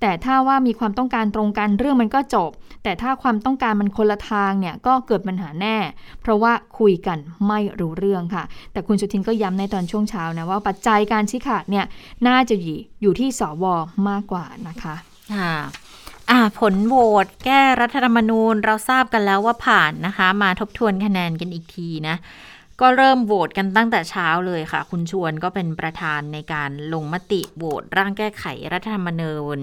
[0.00, 2.50] แต่ถ้าว่ามีความต้องการตรงกันเรื่องมันก็จบ
[2.84, 5.76] แต่ถ้าความต้องการมันคนละทางเนี่ยก็เกิดปัญหาแน่
[6.20, 11.84] เพราะว่าคุยกันไม่รู้เรื่องค่ะ แต่คุณสุทินก็ย้ำในตอนช่วงเช้านะว่าปัจจัยการชี้ขาดเนี่ย
[12.26, 13.64] น่าจะอยู่อยู่ที่สว
[14.08, 14.94] มากกว่านะคะ
[15.34, 15.54] ค่ะ
[16.30, 22.16] อ่าผลโหวตแก้รัฐธรรมนูญเราทราบกันแล้วว่าผ่านนะคะ มาทบทวนคะแนนกันอีกทีนะ
[22.80, 29.58] ก็เริ่มโหวตกันตั้งแต่เช้าเลยค่ะ คุณชวนก็เป็นประธานในการลงมติโหวตร่างแก้ไขรัฐธรรมนูญ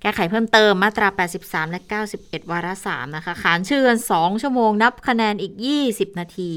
[0.00, 1.08] แก้ไขเพิ่มเติมมาตรา
[1.40, 1.80] 83 และ
[2.16, 5.54] 91 วาระ 3 นะคะ ขานชื่อกัน2ชั่วโมงนับคะแนนอีก
[5.86, 6.52] 20 นาที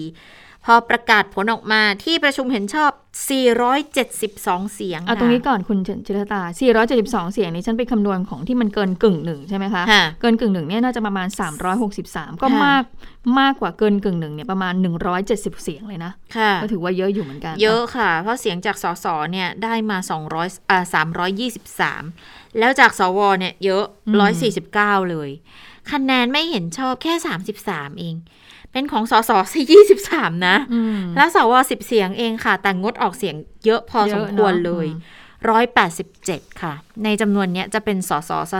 [0.70, 2.92] พอประกาศผลออกมาที่ประชุมเห็นชอบ
[3.88, 6.42] 472 เสียงเอาตรงนี้ก่อนคุณจิรตา
[6.88, 11.28] 472 เสียงนี้ฉันไปคำนวณของที่มันเกินกึ่งหนึ่งใช่ไหมคะค่ะเกินกึ่งหนึ่งเนี่ยน่าจะประมาณ
[11.86, 12.84] 363 ก็ค่ะมาก
[13.40, 14.74] มากกว่าเกินกึ่งหนึ่งเนี่ยประมาณ
[15.20, 19.98] 170 เสียงเลยนะค่ะก็ถือว่าเยอะอยู่เหมือนกัน เยอะค่ะ เพราะเสียงจากสสเนี่ยได้มา
[20.34, 20.84] 200อ่า
[21.92, 23.84] 323 แล้วจากสวเนี่ยเยอะ
[24.48, 25.30] 149 เลย
[25.92, 27.14] คะแนนไม่เห็นชอบแค่
[27.58, 28.16] 33 เอง
[28.78, 29.62] เป็นของสสซะ
[30.04, 33.36] 23นะอืมแล้วสว10เสียงเองค่ะ แต่งดออกเสียง
[33.66, 35.16] เยอะพอเยสอะมควรเนอะเลยอืม
[35.76, 38.60] 187ค่ะ ในจำนวนเนี้ยจะเป็นสสซะ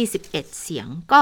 [0.00, 1.20] 121เสียง ก็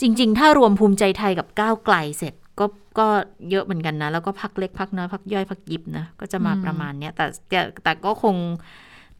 [0.00, 2.66] จริง ๆ ถ้ารวมภูมิใจไทยกับก้าวไกลเสร็จก็
[2.98, 3.08] ก็
[3.50, 8.36] เยอะเหมือนกันนะ แล้วก็พักเล็กพักน้อยพักย่อยพักยิบนะ ก็จะมาประมาณเนี้ยแต่แต่แต่ก็คง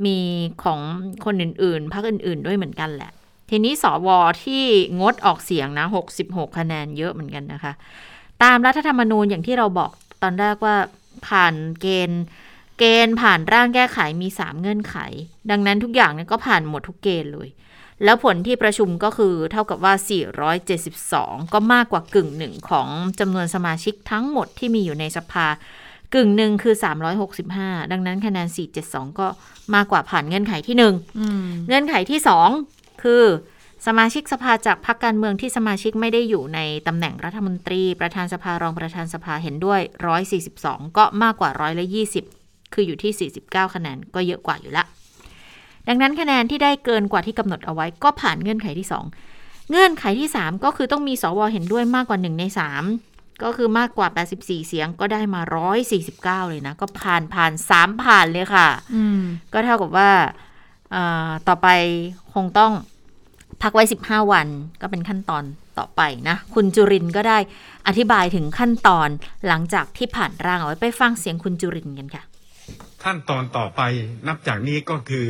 [0.05, 0.17] มี
[0.65, 0.81] ของ
[1.25, 3.13] คนอื่น ๆ พักอื่น ๆ ด้วยเหมือนกันแหละ
[3.51, 4.09] ทีนี้สว
[4.45, 4.65] ที่
[5.01, 5.87] งดออกเสียงนะ
[6.21, 7.73] 66คะแนนเยอะเหมือนกันนะคะ
[8.43, 9.91] ตามรัฐธรรมนูญอย่างที่เราบอก
[10.23, 10.77] ตอนแรกว่า
[11.27, 12.23] ผ่านเกณฑ์
[12.79, 14.97] เกณฑ์ผ่านร่างแก้ไขมี 3 เงื่อนไข
[15.51, 17.49] ดังนั้นทุกอย่างเนี่ยก็ผ่านหมดทุกเกณฑ์เลย
[18.05, 19.95] แล้วผลที่ประชุมก็คือเท่ากับว่า
[20.75, 22.89] 472 ก็มากกว่ากึ่งหนึ่งของ
[23.21, 25.47] จำนวนสมาชิกทั้งหมดที่มีอยู่ในสภา
[26.15, 26.75] กึ่งหนึ่งคือ
[27.33, 28.49] 365 ดังนั้นคะแนน
[28.83, 29.27] 472 ก็
[29.75, 32.21] มากกว่าผ่านเงื่อนไขที่1อืมเงื่อนไขที่
[32.61, 33.23] 2 คือ
[33.87, 39.81] สมาชิกสภาจากพรรคการเมืองที่สมาชิกไม่ได้อยู่ในตำแหน่งรัฐมนตรี ประธานสภารองประธานสภาเห็นด้วย
[40.39, 41.87] 142 ก็มากกว่าร้อยละ
[42.31, 44.85] 20 คืออยู่ที่ 49 คะแนนก็เยอะกว่าอยู่ละ
[45.89, 48.89] ดังนั้นคะแนนที่ได้เกินกว่าที่กำหนดเอาไว้ก็ผ่านเงื่อนไขที่
[49.29, 52.45] 2 เงื่อนไขที่ 3 ก็คือต้องมีสวเห็นด้วยมากกว่า 1 ใน
[52.93, 55.41] 3 ก็คือมากกว่า 84 เสียงก็ได้มา
[55.97, 59.21] 149 เลยนะ ก็ผ่านผ่าน 3 ผ่านเลยค่ะอืม
[59.53, 60.11] ก็เท่ากับว่า
[60.95, 61.69] อ่าต่อไป
[62.35, 62.73] คงต้อง
[63.63, 64.49] พักไว้ 15 วัน
[64.81, 65.45] ก็เป็นขั้นตอน
[65.79, 67.39] ต่อไปนะ คุณจุรินก็ได้
[67.87, 69.09] อธิบายถึงขั้นตอน
[69.47, 72.23] หลังจากที่ผ่านร่างเอาไว้ไปฟังเสียงคุณจุรินกันค่ะ
[73.05, 73.81] ขั้นตอนต่อไป
[74.27, 75.29] นับจากนี้ก็คือ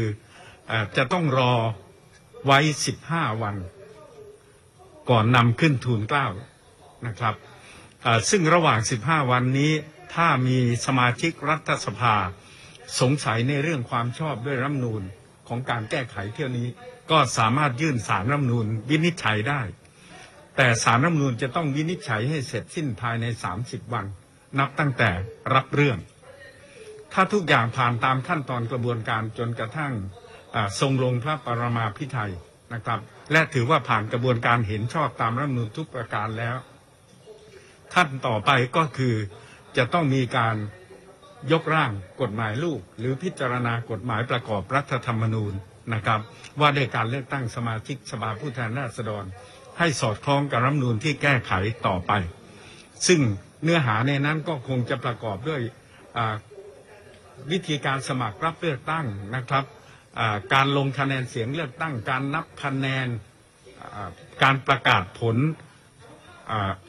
[0.71, 1.53] อจะต้องรอ
[2.47, 2.59] ไว้
[3.01, 3.57] 15 วัน
[5.11, 6.27] ก่อนนำขึ้นทูลเกล้า
[7.07, 7.35] นะครับ
[8.31, 9.73] ซึ่งระหว่าง 15 วันนี้
[10.15, 12.15] ถ้ามีสมาชิกรัฐสภา
[13.01, 15.03] สงสัยในเรื่องความชอบด้วยรัฐมนูญ
[15.49, 16.67] ของการแก้ไขเที่ยวนี้
[17.11, 19.61] ก็สามารถยื่นสารรัฐมนูญวินิจฉัยได้
[20.57, 23.27] แต่สารรัฐมนูญจะต้องวินิจฉัยให้เสร็จสิ้นภายใน
[23.61, 24.07] 30 วัน
[24.59, 25.11] นับตั้งแต่
[25.55, 25.99] รับเรื่อง
[27.13, 29.93] ถ้าทุกอย่างผ่านตามขั้นตอนกระบวนการจนกระทั่ง
[30.81, 32.33] ทรงลงพระปรมาภิไธย
[32.75, 33.01] นะครับ
[33.33, 36.57] และถือว่าผ่านกระบวนการเห็นชอบตามรัฐมนูญทุกประการแล้ว
[37.95, 39.15] ขั้นต่อไปก็คือ
[39.77, 40.57] จะต้องมีการ
[41.53, 45.55] ยกร่างกฎหมายลูก หรือพิจารณากฎหมายประกอบรัฐธรรมนูญ
[45.95, 46.21] นะครับ
[46.61, 49.25] ว่าด้วยการเลือกตั้งสมาชิกสภาผู้แทนราษฎร
[49.79, 51.53] ให้สอดคล้องกับรัฐธรรมนูญที่แก้ไข
[51.87, 52.13] ต่อไป
[53.07, 53.21] ซึ่ง
[53.63, 55.61] เนื้อหาในนั้นก็คงจะประกอบด้วย
[57.51, 59.65] วิธีการสมัครรับเลือกตั้งนะครับ
[60.55, 63.07] การลงคะแนนเสียงเลือกตั้ง การนับคะแนน
[64.43, 65.37] การประกาศผล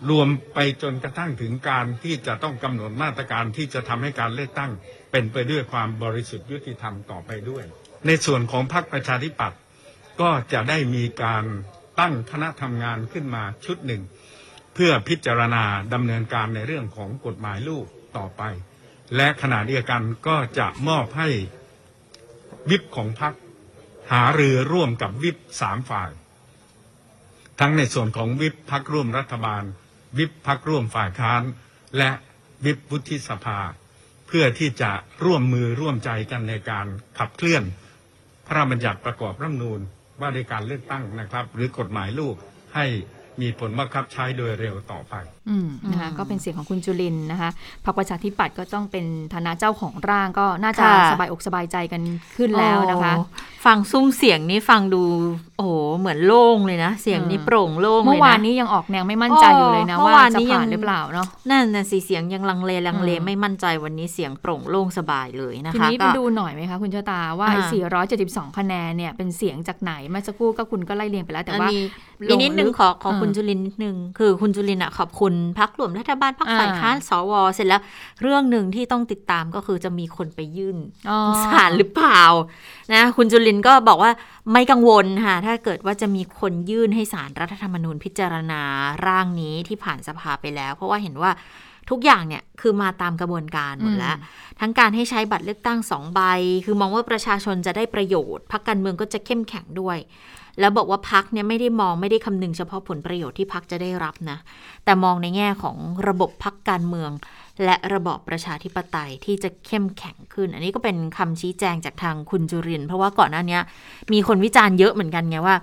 [0.09, 4.71] รวมไปจนกระทั่งถึงการที่จะต้องกำหนดมาตรการที่จะทำให้การเลือกตั้ง
[5.11, 7.63] เป็นไปด้วยความบริสุทธิ์ยุติธรรมต่อไปด้วย
[8.05, 9.59] ในส่วนของพรรคประชาธิปัตย์
[10.21, 11.43] ก็จะได้มีการ
[11.99, 14.01] ตั้งคณะทำงานขึ้นมาชุดหนึ่ง
[14.73, 17.85] เพื่อพิจารณาดำเนินการในเรื่องของกฎหมายลูก
[18.17, 18.41] ต่อไป
[19.15, 21.29] และขณะเดียวกันก็จะมอบให้
[22.69, 23.33] วิปของพรรค
[24.11, 26.11] หารือร่วมกับวิปสามฝ่าย
[27.59, 29.63] ทั้งในส่วนของวิปพักร่วมรัฐบาล
[30.17, 31.41] วิปพักร่วมฝ่ายค้าน
[31.97, 32.11] และ
[32.65, 33.59] วิปวุฒิสภา
[34.27, 34.91] เพื่อที่จะ
[35.23, 36.87] ร่วมมือร่วมใจกันในการ
[37.17, 37.63] ขับเคลื่อน
[38.51, 39.79] พระราชบัญญัติประกอบรัฐมนูน
[40.21, 42.35] ว่าด้วยการเลือกตั้งนะครับ หรือกฎหมายลูก
[42.75, 42.85] ให้
[43.41, 45.15] มีผลบังคับใช้โดยเร็วต่อไป
[45.49, 47.49] อืมนะคะอืมก็เป็นเสียงของคุณจุลินทร์นะคะ
[47.85, 52.01] พรรคประชาธิปัตย์ก็ต้องเป็นฐานะเจ้าของร่างก็น่าจะค่ะสบายอกสบายใจกัน
[52.35, 53.23] ขึ้นแล้วนะคะโอ้
[53.65, 55.03] ฟังซุ้มเสียงนี้ฟังดู
[55.57, 67.61] โอ้โหเหมือนโล่งเลยนะ เสียงนี้เออโปร่งโล่งเลยนะเมื่อวานนี้ยังออกแนวไม่มั่นใจอยู่เลยนะโอ้ว่าเมื่อวานจะนี้ยัผ่างนหรือเปล่าเนาะนั่นน่ะสิเสียงยังลังเลลังเลอืมไม่มั่นใจวันนี้เสียงโปร่งโล่งสบายเลยนะทีคะนี้ไปก็ดูหน่อยไหมคะคุณชะตาว่าอ่าไอ้
[68.51, 71.83] 472 คะแนนเนี่ยเป็นเสียงจากไหนเมื่อสักครู่ก็คุณก็ไล่เรียงไปแล้วแต่อันว่านี้
[72.29, 77.81] ลมีงนิดนึงลึกขอขอเออคุณจุลินทร์นิดนึงคือคุณจุลินทร์อะขอบคุณพักรวมรัฐบาลพักอ่าฝ่ายค้านสวเสร็จแล้ว
[78.21, 80.77] เรื่องหนึ่งที่ต้องติดตามก็คือจะมีคนไปยื่น
[81.09, 82.21] อ๋อศาลหรือเปล่า
[82.93, 84.11] นะคุณจุลินทร์ก็บอกว่า
[84.51, 88.61] ไม่กังวลค่ะถ้าเกิดว่าจะมีคนยื่นให้ศาลรัฐธรรมนูญพิจารณา
[89.05, 91.31] ร่างนี้ที่ผ่านสภาไปแล้ว เพราะว่าเห็นว่า
[91.89, 94.17] ทุกอย่างเนี่ยคือมาตามกระบวนการหมดแล้ว
[94.59, 96.21] ทั้งการให้ใช้บัตรเลือกตั้งสองใบ
[96.65, 99.97] คือมองว่าประชาชนจะได้ประโยชน์พักการเมืองก็จะเข้มแข็งด้วย
[100.59, 104.37] แล้วบอกว่าพักเนี่ยไม่ได้มองไม่ได้คำนึงเฉพาะผลประโยชน์ที่พักจะได้รับนะ
[104.85, 105.77] แต่มองในแง่ของ
[106.07, 107.11] ระบบพักการเมือง
[107.65, 113.59] และระบอบประชาธิปไตยที่จะเข้มแข็งขึ้น อันนี้ก็เป็นคำชี้แจงจากทางคุณจุริน เพราะว่าก่อนหน้านี้
[114.13, 115.57] มีคนวิจารณ์เยอะเหมือนกันไงว่า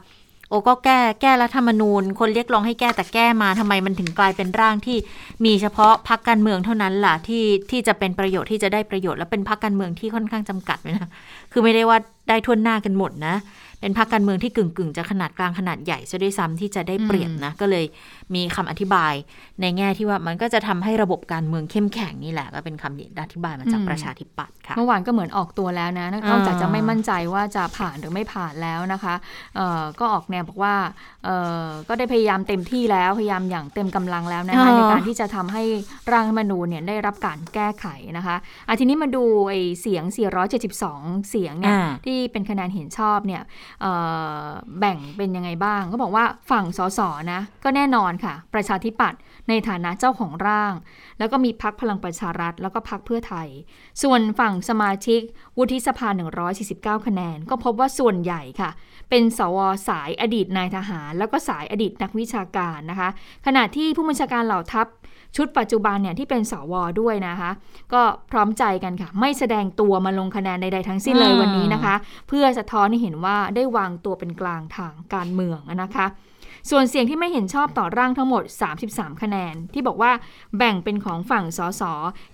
[0.51, 4.97] โอ้ก็แก้แก้รัฐธรรมนูญ คนเรียกร้องให้แก้แต่แก้มาทำไมมันถึงกลายเป็นร่างที่
[5.45, 11.11] มีเฉพาะพักการเมืองเท่านั้นล่ะที่ที่จะเป็นประโยชน์ที่จะได้ประโยชน์และเป็นพักการเมืองที่ค่อนข้างจำกัดนะ
[11.53, 13.34] คือไม่ได้ว่าได้ทั่วหน้ากันหมดนะ
[13.81, 17.85] เป็นพรรคการเมืองที่กึ่งกึ่งๆจะขนาดกลางขนาดใหญ่ซะด้วยซ้ำที่จะได้เปรียบนะ ก็เลย
[18.35, 19.14] มีคำอธิบาย
[19.61, 29.14] ในแง่ที่ว่ามันก็จะทำให้ระบบการเมืองเข้มแข็งนี่แหละ ก็เป็นคำอธิบายมาจากอืมประชาธิปัตย์ค่ะเมื่อวานก็เหมือนออกตัวแล้วนะนอกจากจะไม่มั่นใจว่าจะผ่านหรือไม่ผ่านแล้วนะคะ
[29.57, 30.74] เอ่อก็ออกแนวบอกว่า
[31.24, 35.62] เอ่อก็ได้พยายามเต็มที่แล้วพยายามอย่างเต็มกำลังแล้วนะคะอ๋อในการที่จะทำให้
[36.12, 40.05] ร่างรัฐธรรมนูญเนี่ยได้รับการแก้ไขนะคะอะทีนี้มาดูไอ้เสียง
[40.66, 43.68] 472 เสียงเนี่ยอ่าที่เป็นคะแนนเห็นชอบเนี่ยเอ่อ
[44.79, 47.01] แบ่งเป็นยังไงบ้าง ก็บอกว่าฝั่งสส
[47.33, 50.73] นะก็แน่นอนค่ะ ประชาธิปัตย์ในฐานะเจ้าของร่าง
[51.19, 53.49] แล้วก็มีพักพลังประชารัฐ แล้วก็พักเพื่อไทย
[54.03, 55.21] ส่วนฝั่งสมาชิก
[55.59, 56.09] วุฒิสภา
[56.59, 58.71] 149 คะแนน ก็พบว่าส่วนใหญ่ค่ะ
[59.11, 59.59] เป็นสว
[59.89, 63.09] สายอดีตนายทหาร แล้วก็สายอดีตนักวิชาการนะคะ
[63.47, 64.87] ขณะที่ผู้บัญชาการเหล่าทัพ
[65.37, 67.51] ชุดปัจจุบันเนี่ยที่เป็นสวด้วยนะคะ
[67.93, 71.95] ก็พร้อมใจกันค่ะ ไม่แสดงตัวมาลงคะแนนใดๆทั้งสิ้นเลยอืมวันนี้นะคะ
[72.29, 76.07] เพื่อสะท้อนให้เห็นว่าได้วางตัวเป็นกลางทางการเมืองนะคะ
[76.70, 78.43] ส่วนเสียงที่ไม่เห็นชอบต่อร่างทั้งหมด
[78.83, 80.12] 33 คะแนน ที่บอกว่า
[80.59, 81.83] แบ่งเป็นของฝั่งสส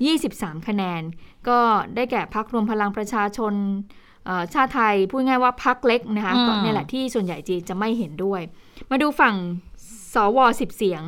[0.09, 1.03] 23 คะแนน
[1.49, 1.59] ก็
[1.95, 3.55] ได้แก่พักรวมพลังประชาชน
[4.27, 8.41] เอ่อชาติไทย พูดง่ายๆว่าพักเล็กนะคะอืมก็เนี่ยแหละที่ส่วนใหญ่จีจะไม่เห็นด้วย
[8.91, 9.35] มาดูฝั่ง
[10.15, 11.03] สว10เสียง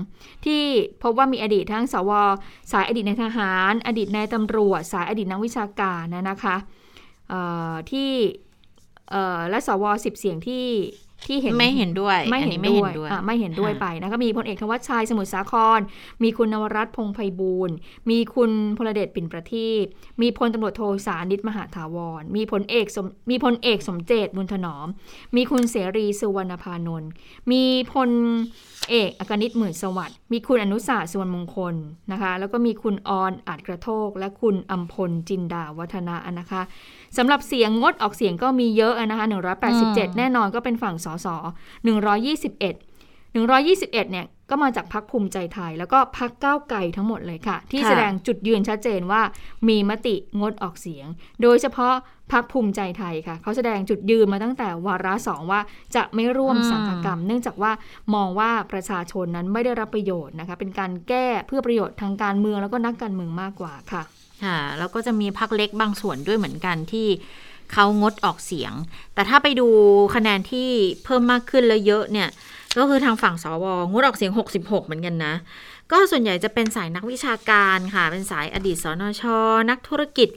[0.44, 0.62] ที่
[1.02, 2.12] พบว่ามีอดีตทั้งสว
[2.72, 6.56] สายอดีตในายทหาร อดีตนายตำรวจ สายอดีตนักวิชาการนะนะคะ
[7.28, 7.40] เอ่
[7.70, 8.10] อที่
[9.10, 10.66] เอ่อและสว10เสียงที่
[11.26, 15.80] ที่เห็นไม่เห็นด้วย ไม่อันเห็นนี้ไม่ด้เห็วยนด้วยอะไม่เห็นด้วยค่ะไปนะคะมีพลเอกธวัชชัยสมุทรสาคร
[16.22, 17.74] มีคุณเนาวรัตน์พงษ์ไพบูลย์
[18.10, 19.84] มีคุณพลเดชปิ่นประทีป
[20.22, 24.86] มีพลตำรวจโทศานิตย์มหถาวร มีพลเอกสมมีพลเอกสมเจตบุญถนอม
[25.36, 27.10] มีคุณเสรีสุวรรณภานนท์
[27.50, 28.10] มีพล
[28.88, 31.74] เอกอกนิษฐ์หมื่นสวัสดิ์มีคุณอนุศาสน์สุวรรณมงคล
[32.12, 36.62] นะคะ แล้วก็มีคุณออนกาจกระโทก และคุณอำพลจินดาวัฒนะนะคะ
[37.16, 39.26] สำหรับเสียงงดออกเสียงก็มีเยอะนะคะ
[39.72, 42.58] 187 แน่นอนก็เป็นฝั่งสส121
[43.36, 49.22] 121เนี่ย ก็มาจากพักภูมิใจไทย แล้วก็พักก้าวไกลทั้งหมดเลยค่ะ ที่ค่ะแสดงจุดยืนชัดเจนว่า
[49.68, 51.06] มีมติงดออกเสียง
[51.42, 51.94] โดยเฉพาะ
[52.32, 55.60] พักภูมิใจไทยค่ะ เขาแสดงจุดยืนมาตั้งแต่วาระสองว่า
[55.96, 57.72] จะไม่ร่วมอืมสังฆกรรม เนื่องจากว่า
[58.14, 64.02] มองว่าประชาชนนั้นไม่ได้รับประโยชน์นะคะ เป็นการแก้เพื่อประโยชน์ทางการเมืองแล้วก็นักการเมืองมากกว่าค่ะ
[64.44, 67.08] ค่ะแล้วก็จะมีพักเล็กบางส่วนด้วยเหมือนกันที่
[67.72, 68.72] เขางดออกเสียง
[69.14, 69.68] แต่ถ้าไปดู
[70.14, 70.70] คะแนนที่
[71.04, 72.28] เพิ่มมากขึ้นแล้วเยอะเนี่ย
[72.76, 75.34] ก็คือทางฝั่งสวงดออกเสียง 66 เหมือนกันนะ
[75.90, 79.22] ก็ส่วนใหญ่จะเป็นสายนักวิชาการค่ะ เป็นสายอดีตสนช
[79.70, 80.28] นักธุรกิจ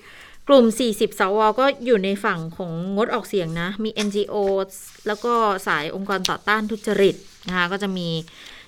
[0.47, 4.35] กลุ่ม 40 สว ก็อยู่ในฝั่งของงดออกเสียงนะ มี NGO
[5.07, 5.33] แล้วก็
[5.67, 7.15] สายองค์กรต่อต้านทุจริต
[7.47, 8.07] นะคะ ก็จะมี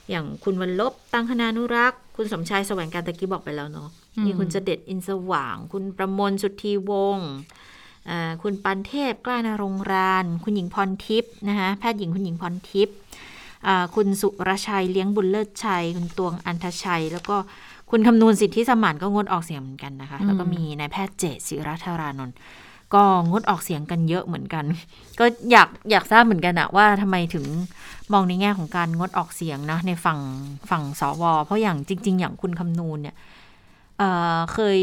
[0.10, 7.30] อย่างคุณวันลบ ตั้งคณานุรักษ์ คุณสมชายแสวงการตะกี้บอกไปแล้วเนาะอืมมีคุณเจเด็ดอินสว่าง คุณประมวลสุทธีวงศ์
[8.10, 13.01] อ่าคุณปันเทพกล้านรงราน คุณหญิงพรทิพย์นะคะ แพทย์หญิงคุณหญิงพรทิพย์อ่า
[13.96, 17.36] คุณสุรชัยเลี้ยงบุญเลิศชัย คุณตวงอันทชัย แล้วก็
[17.90, 22.36] คุณคำนวณสิทธิสมานก็งดออกเสียงเหมือนกันนะคะ แล้วก็มีนายแพทย์เจตศิรัธารานนท์
[22.94, 24.66] ก็งดออกเสียงกันเยอะเหมือนกัน
[25.20, 27.46] ก็อยากอยากทราบเหมือนกันอะว่าทำไมถึง
[28.14, 30.20] มองในแง่ของการงดออกเสียงนะในฝั่ง
[30.70, 33.16] ฝั่งสว เพราะอย่างจริง ๆ อย่างคุณคำนูนเนี่ย
[33.98, 34.78] เอ่อเคย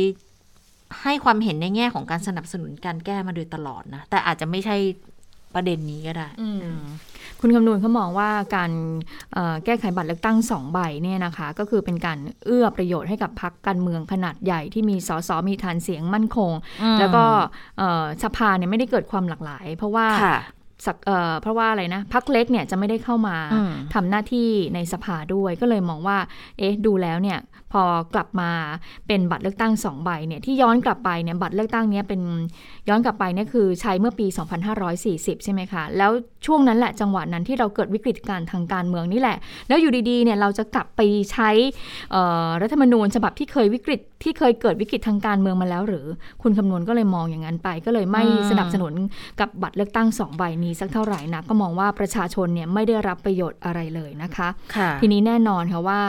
[1.02, 4.76] ให้ความเห็นในแง่ของการสนับสนุนการแก้มาโดยตลอดนะ แต่อาจจะไม่ใช่
[5.54, 6.80] ประเด็นนี้ก็ได้อืม
[7.40, 8.70] คุณคำนวณเขามองว่าการ
[9.32, 16.52] เอ่อแก้ไขบัตรเลือกตั้งสองใบเนี่ยนะคะ ก็คือเป็นการเอื้อประโยชน์ให้กับพรรคการเมืองขนาดใหญ่ที่มีสสมีฐานเสียงมั่นคง
[16.98, 17.24] แล้วก็
[17.78, 20.57] เอ่อสภาเนี่ยไม่ได้เกิดความหลากหลาย เพราะว่าค่ะสัก
[21.06, 26.18] เอ่อเพราะว่าอะไรนะพักเล็กเนี่ยจะไม่ได้เข้ามาอืมทำหน้าที่ในสภาด้วยก็เลยมองว่า
[26.58, 27.38] เอ๊ะดูแล้วเนี่ย
[27.72, 27.82] พอ
[28.14, 28.50] กลับมา
[29.06, 32.20] เป็นบัตรเลือกตั้งสองใบเนี่ยที่ย้อนกลับไปเนี่ยบัตรเลือกตั้งเนี้ยเป็น
[32.88, 34.26] ย้อนกลับไปเนี่ยคือใช้เมื่อปี
[34.86, 36.10] 2540 ใช่ไหมคะ แล้ว
[36.46, 39.36] ช่วงนั้นแหละจังหวะนั้นที่เราเกิดวิกฤตการณ์ทางการเมืองนี่แหละ
[39.68, 41.00] แล้วอยู่ดีๆเนี่ยเราจะกลับไป
[41.32, 41.50] ใช้
[42.10, 46.06] เอ่อรัฐธรรมนูญฉบับที่เคยวิกฤตที่เคยเกิดวิกฤตทางการเมืองมาแล้ว หรือ
[46.42, 48.92] คุณคำนวณก็เลยมองอย่างนั้นไป ก็เลยไม่อืมสนับสนุน
[49.40, 56.00] กับบัตรเลือกตั้งสองใบนี้สักเท่าไหร่นะก็มองว่าประชาชนเนี่ยไม่ได้รับประโยชน์อะไรเลยนะคะค่ะทีนี้แน่นอนค่ะว่า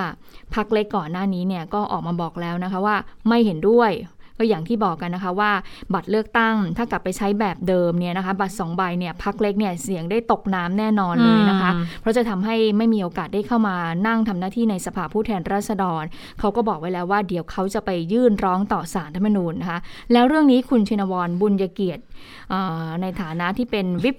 [0.55, 2.95] พักเล็กก่อนหน้านี้เนี่ยก็ออกมาบอกแล้วนะคะว่า
[3.27, 3.93] ไม่เห็นด้วย
[4.41, 5.51] ก็อย่างที่บอกกันนะคะว่า
[5.93, 13.75] บัตรเลือกตั้งถ้ากลับไปใช้แบบเดิมเนี่ยนะคะ บัตรสองใบเนี่ยพักเล็กเนี่ยเสียงได้ตกน้ำแน่นอนเลยนะคะอืมเพราะจะทำให้ไม่มีโอกาสได้เข้ามา
[14.07, 16.03] นั่งทำหน้าที่ในสภาผู้แทนราษฎร
[16.39, 19.79] เขาก็บอกไว้แล้วว่าเดี๋ยวเขาจะไปยื่นร้องต่อศาลรัฐธรรมนูญนะคะ
[20.13, 22.03] แล้วเรื่องนี้คุณชินวรบุญยเกียรติ
[22.49, 24.17] เอ่อในฐานะที่เป็นวิป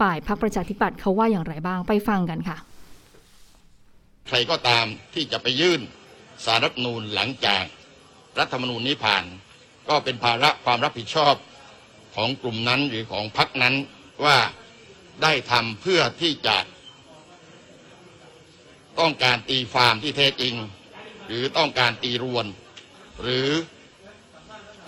[0.04, 2.56] ่ายพรรคประชาธิปัตย์เขาว่าอย่างไรบ้างไปฟังกันค่ะ
[4.28, 5.80] ใครก็ตามที่จะไปยื่น
[6.44, 7.64] สารรัฐนูญหลังจาก
[8.38, 9.24] รัฐธรรมนูญนี้ผ่าน
[9.88, 11.34] ก็เป็นภาระความรับผิดชอบ
[12.14, 13.74] ของกลุ่มนั้นหรือของพรรคนั้น
[14.24, 14.36] ว่า
[15.22, 16.58] ได้ทำเพื่อที่จะ
[19.00, 20.54] ต้องการตีฟาร์มที่แท้จริง
[21.26, 22.46] หรือต้องการตีรวน
[23.22, 23.48] หรือ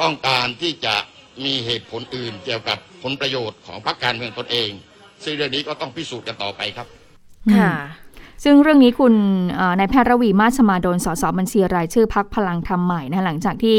[0.01, 0.97] ต้องการที่จะ
[1.45, 4.71] มีเหตุผลอื่นเกี่ยวกับผลประโยชน์ของพรรคการเมืองตนเอง
[5.25, 6.87] ซึ่งเรื่องนี้ก็ต้องพิสูจน์กันต่อไปครับ
[7.57, 7.73] ค่ะ
[8.45, 9.15] ซึ่งเรื่องนี้คุณ
[9.57, 13.79] เอ่อนายแพทย์ระวีมาชมาดลสสบัญชีรายชื่อพักพลังธรรมใหม่นะหลังจากที่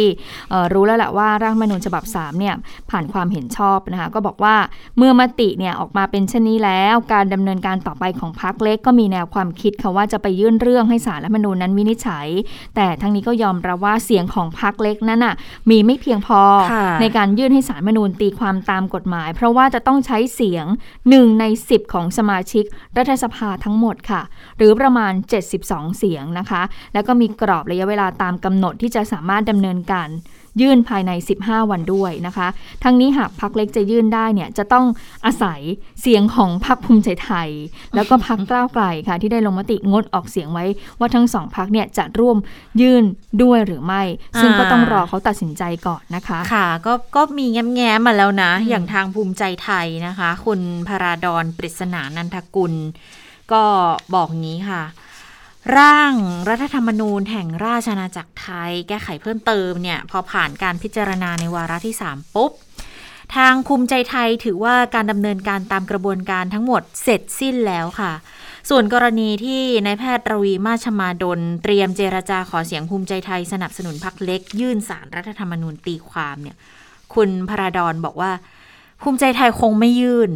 [0.50, 2.56] เอ่อรู้แล้วแหละว่าร่างรัฐธรรมนูญฉบับ3เนี่ย
[2.90, 4.56] ผ่านความเห็นชอบนะคะก็บอกว่า
[4.98, 12.28] เมื่อมติเนี่ยออกมาเป็นเช่นนี้แล้ว การดำเนินการต่อไปของพักเล็กก็มีแนวความคิดค่ะว่าจะไปยื่นเรื่องให้สารรัฐธรรมนูญนั้นวินิจฉัย
[12.76, 15.36] แต่ทั้งนี้ก็ยอมรับว่าเสียงของพักเล็กนั้นน่ะ
[15.70, 16.42] มีไม่เพียงพอ
[16.74, 20.66] ค่ะในการยื่นให้สารรัฐธรรมนูญตีความตามกฎหมาย เพราะว่าจะต้องใช้เสียง
[21.10, 22.66] หนึ่งใน 10 ของสมาชิก
[22.98, 24.22] รัฐสภาทั้งหมดค่ะ
[24.62, 25.14] หรือประมาณ
[25.56, 26.62] 72 เสียงนะคะ
[26.94, 30.10] แล้วก็มีกรอบระยะเวลาตามกำหนดที่จะสามารถดำเนินการ
[30.62, 32.48] ยื่นภายใน 15 วันด้วยนะคะ
[32.84, 34.86] ทั้งนี้หากพักเล็กจะยื่นได้เนี่ยจะต้อง
[35.26, 35.62] อาศัย
[36.02, 37.50] เสียงของพักภูมิใจไทย
[37.96, 40.66] แล้วก็พักกล้าวไกลค่ะ ที่ได้ลงมติงดออกเสียงไว้
[41.00, 42.38] ว่าทั้งสองพักเนี่ยจะร่วม
[42.82, 43.04] ยื่น
[43.44, 44.04] ด้วยหรือไม่
[44.40, 52.74] ซึ่งก็ต้องรอเขาตัดสินใจก่อนนะคะ ค่ะ ก็ก็มีแง้มๆมาแล้วนะ อย่างทางภูมิใจไทยนะคะ คุณพราดอนปริศนานันทกุล
[53.54, 53.66] ก็
[54.14, 54.84] บอกงี้ค่ะ
[55.78, 56.14] ร่าง
[56.50, 62.52] รัฐธรรมนูญแห่งราชอาณาจักรไทย แก้ไขเพิ่มเติมเนี่ย พอผ่านการพิจารณาในวาระที่ 3 ปุ๊บ
[63.36, 68.12] ทางภูมิใจไทยถือว่าการดำเนินการตามกระบวนการทั้งหมดเสร็จสิ้นแล้วค่ะ
[68.70, 76.58] ส่วนกรณีที่นายแพทย์รวีมาชมาดล เตรียมเจรจาขอเสียงภูมิใจไทยสนับสนุนพักเล็ก ยื่นสารรัฐธรรมนูญตีความเนี่ย
[77.14, 78.32] คุณพราดอนบอกว่า
[79.02, 80.30] ภูมิใจไทยคงไม่ยื่น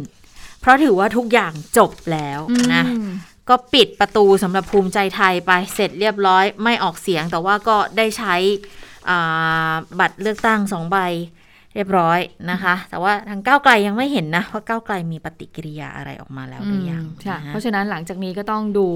[0.66, 2.40] เพราะถือว่าทุกอย่างจบแล้ว
[2.74, 2.84] นะ
[3.48, 8.34] ก็ปิดประตูสำหรับภูมิใจไทยไปเสร็จเรียบร้อยไม่ออกเสียง แต่ว่าก็ได้ใช้
[9.08, 10.96] อ่าบัตรเลือกตั้งสองใบ
[11.76, 12.18] เรียบร้อย
[12.50, 18.86] นะคะ แต่ว่าทางก้าวไกลยังไม่เห็นนะว่าก้าวไกลมีปฏิกิริยาอะไรออกมาแล้วหรือยังมค่ะนะฮะเพราะฉะนั้นหลังจากนี้ก็ต้องดู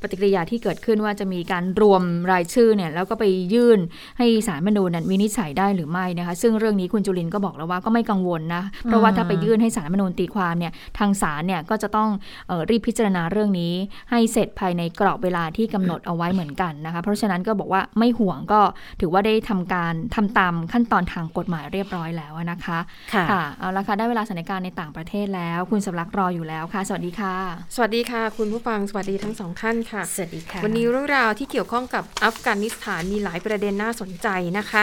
[0.00, 3.24] ปฏิกิริยาที่เกิดขึ้นว่าจะมีการรวมรายชื่อเนี่ยแล้วก็ไป
[3.54, 3.78] ยื่น
[4.18, 12.08] ให้สารมนูญนั้นวินิจฉัยได้หรือไม่นะคะ ซึ่งเรื่องนี้คุณจุลินก็บอกแล้วว่าก็ไม่กังวลนะเพราะว่าถ้าไปยื่นให้สารมนูญตีความเนี่ยทางศาลเนี่ยก็จะต้อง
[12.48, 13.72] เออรีบพิจารณาเรื่องนี้
[14.10, 18.60] ให้เสร็จภายในกรอบเวลาที่กำหนดเอาไว้เหมือนกันนะคะ เพราะฉะนั้นก็บอกว่าไม่ห่วงก็
[19.00, 22.78] ถือว่าได้ทำการทำตามขั้นตอนทางกฎหมายเรียบร้อยแล้วนะคะ
[23.14, 27.36] ค่ะค่ะเอาละค่ะได้เวลาสถานการณ์ในต่างประเทศแล้ว คุณสำรักรออยู่แล้วค่ะ สวัสดีค่ะ
[27.74, 34.82] สวัสดีค่ะ คุณผู้ฟังสวัสดีทั้งสองท่านค่ะ สวัสดีค่ะ วันนี้เรื่องราวที่เกี่ยวข้องกับอัฟกานิสถานมีหลายประเด็นน่าสนใจนะคะ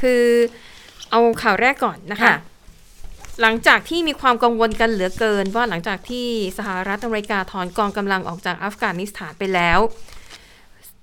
[0.00, 0.22] คือ
[1.10, 2.36] เอาข่าวแรกก่อนนะคะค่ะ
[3.40, 6.26] หลังจากที่มีความกังวลกันเหลือเกิน ว่าหลังจากที่
[6.58, 9.78] สหรัฐอเมริกาถอนกองกำลังออกจากอัฟกานิสถานไปแล้ว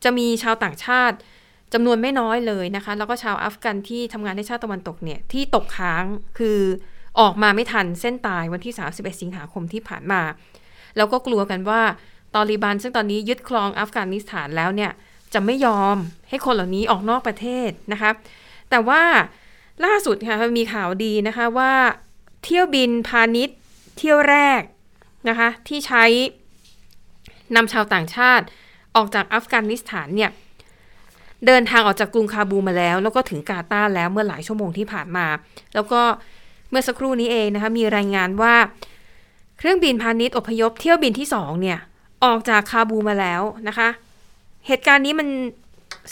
[0.04, 1.18] จะมีชาวต่างชาติ
[1.74, 6.04] จำนวนไม่น้อยเลยนะคะ แล้วก็ชาวอัฟกันที่ทำงานในชาติตะวันตกเนี่ยที่ตกค้าง
[6.40, 6.60] คือ
[7.20, 10.22] ออกมาไม่ทันเส้นตายวันที่ 31 สิงหาคมที่ผ่านมา
[10.98, 11.82] แล้วก็กลัวกันว่า
[12.36, 14.92] ตอริบันซึ่งตอนนี้ยึดครองอัฟกานิสถานแล้วเนี่ย
[15.34, 15.98] จะไม่ยอม
[16.30, 18.12] ให้คนเหล่านี้ออกนอกประเทศนะคะ
[18.70, 19.04] แต่ว่า
[19.86, 21.74] ล่าสุดค่ะมีข่าวดีนะคะว่า
[22.44, 23.58] เที่ยวบินพาณิชย์
[23.98, 24.62] เที่ยวแรก
[25.30, 26.04] นะคะที่ใช้
[27.56, 28.46] นำชาวต่างชาติ
[28.96, 30.32] ออกจากอัฟกานิสถานเนี่ย
[31.46, 35.26] เดินทางออกจากกรุงคาบูมาแล้ว แล้วก็ถึงกาตาร์แล้วเมื่อหลายชั่วโมงที่ผ่านมา
[35.74, 36.02] แล้วก็
[36.70, 38.56] เมื่อสักครู่นี้เองนะคะมีรายงานว่า
[39.58, 41.80] เครื่องบินพาณิชย์อพยพเที่ยวบินที่สองเนี่ย
[42.24, 43.90] ออกจากคาบูมาแล้วนะคะ
[44.68, 45.28] เหตุการณ์นี้มัน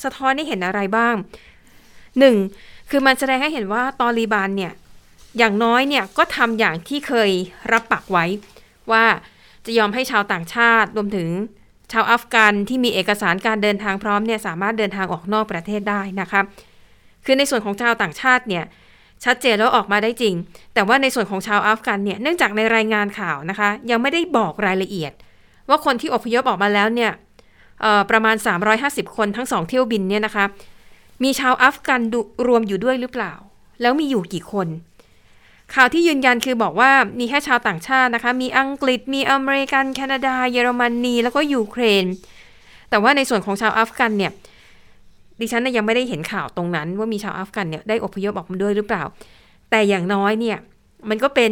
[0.04, 1.16] สะท้อนให้เห็นอะไรบ้าง
[2.20, 2.36] หนึ่ง
[2.90, 4.74] คือมันแสดงให้เห็นว่าตอรีบานเนี่ย
[5.38, 7.32] อย่างน้อยเนี่ยก็ทำอย่างที่เคย
[7.72, 8.26] รับปากไว้
[8.92, 9.06] ว่า
[9.66, 11.28] จะยอมให้ชาวต่างชาติรวมถึง
[11.92, 16.42] ชาวอัฟกันที่มีเอกสารการเดินทางพร้อมเนี่ยสามารถเดินทางออกนอกประเทศได้นะคะ
[17.26, 18.64] คือในส่วนของชาวต่างชาติเนี่ย
[19.26, 20.36] ชัดเจนแล้วออกมาได้จริง
[20.74, 25.12] แต่ว่าในส่วนของชาวอัฟกันเนี่ยเนื่องจากในรายงานข่าวนะคะ ยังไม่ได้บอกรายละเอียด
[25.70, 27.12] ว่าคนที่อพยพออกมาแล้วเนี่ย
[28.10, 28.36] ประมาณ
[28.76, 30.46] 350 คนทั้งสองเที่ยวบินเนี่ยนะคะ
[31.24, 32.02] มีชาวอัฟกัน
[32.48, 33.34] รวมอยู่ด้วยหรือเปล่า
[33.82, 34.68] แล้วมีอยู่กี่คน
[35.76, 42.06] ข่าวที่ยืนยันคือบอกว่ามีแค่ชาวต่างชาตินะคะ มีอังกฤษ มีอเมริกัน แคนาดา เยอรมนี แล้วก็ยูเครน
[42.90, 44.32] แต่ว่าในส่วนของชาวอัฟกันเนี่ย
[45.40, 49.04] ดิฉันยังไม่ได้เห็นข่าวตรงนั้น ว่ามีชาวอัฟกันเนี่ยได้อพยพออกมาด้วยหรือเปล่า
[49.70, 50.58] แต่อย่างน้อยเนี่ย
[51.10, 51.52] มันก็เป็น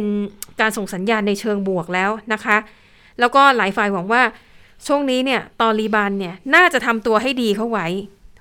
[0.60, 2.56] การส่งสัญญาณในเชิงบวกแล้วนะคะ
[3.20, 4.22] แล้วก็หลายฝ่ายหวังว่า
[4.86, 7.86] ช่วงนี้เนี่ย ตอรีบันเนี่ย น่าจะทำตัวให้ดีเข้าไว้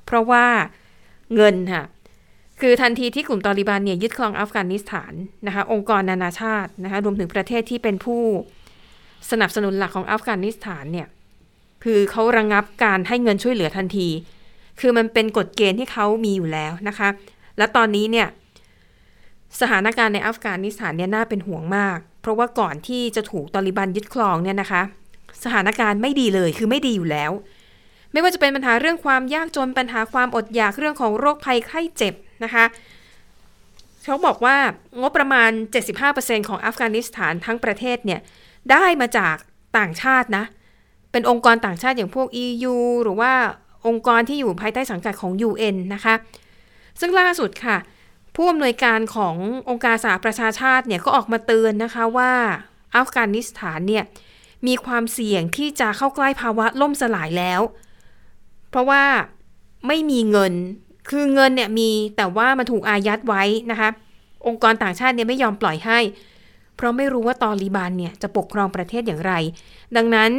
[0.05, 0.45] เพราะว่า
[1.35, 1.83] เงินค่ะ
[2.61, 5.13] คือทันทีที่กลุ่มตอริบันเนี่ยยึดครองอัฟกานิสถาน
[5.47, 8.21] นะคะองค์กรนานาชาตินะคะรวมถึงประเทศที่เป็นผู้
[9.31, 11.07] สนับสนุนหลักของอัฟกานิสถานเนี่ย
[11.83, 14.07] คือเขาระงงับการให้เงินช่วยเหลือทันที
[14.79, 17.09] คือมันเป็นกฎเกณฑ์ที่เขามีอยู่แล้วนะคะ
[17.57, 18.27] และตอนนี้เนี่ย
[19.59, 24.81] สถานการณ์ในอัฟกานิสถานเนี่ยน่าเป็นห่วงมาก เพราะว่าก่อนที่จะถูกตอริบันยึดครองเนี่ยนะคะ
[25.43, 27.31] สถานการณ์ไม่ดีเลยคือไม่ดีอยู่แล้ว
[28.11, 32.65] ไม่ว่าจะเป็นปัญหาเรื่องความยากจนปัญหาความอดอยากเรื่องของโรคภัยไข้เจ็บนะคะ
[34.03, 34.57] เขาบอกว่า
[35.01, 35.51] งบประมาณ
[35.99, 38.19] 75%ของอัฟกานิสถานทั้งประเทศเนี่ย
[38.71, 39.35] ได้มาจาก
[39.77, 40.45] ต่างชาตินะ
[41.11, 43.33] เป็นองค์กรต่างชาติอย่างพวก EU หรือว่า
[43.87, 46.15] องค์กรที่อยู่ภายใต้สังกัดของ UN นะคะ
[46.99, 47.77] ซึ่งล่าสุดค่ะ
[48.35, 49.35] ผู้อำนวยการของ
[49.69, 52.31] องค์การสหประชาชาติเนี่ยก็ออกมาเตือนนะคะว่า
[52.95, 54.03] อัฟกานิสถานเนี่ย
[54.67, 57.61] มีความเสี่ยงที่จะเข้าใกล้ภาวะล่มสลายแล้ว
[58.69, 59.03] เพราะว่า
[59.87, 60.53] ไม่มีเงิน
[61.09, 63.89] คือเงินเนี่ยมีแต่ว่ามันถูกอายัดไว้นะคะ
[64.47, 65.99] องค์กรต่างชาติเนี่ยไม่ยอมปล่อยให้
[66.75, 69.33] เพราะไม่รู้ว่าตอริบานเนี่ยจะปกครองประเทศอย่างไร
[69.95, 70.31] ดังนั้น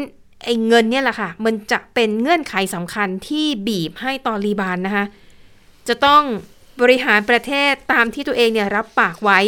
[0.44, 5.04] ไอ้เงินเนี่ยแหละค่ะ มันจะเป็นเงื่อนไขสำคัญที่บีบให้ตอรีบานนะคะ
[5.88, 6.22] จะต้อง
[6.80, 9.38] บริหารประเทศตามที่ตัวเองเนี่ยรับปากไว้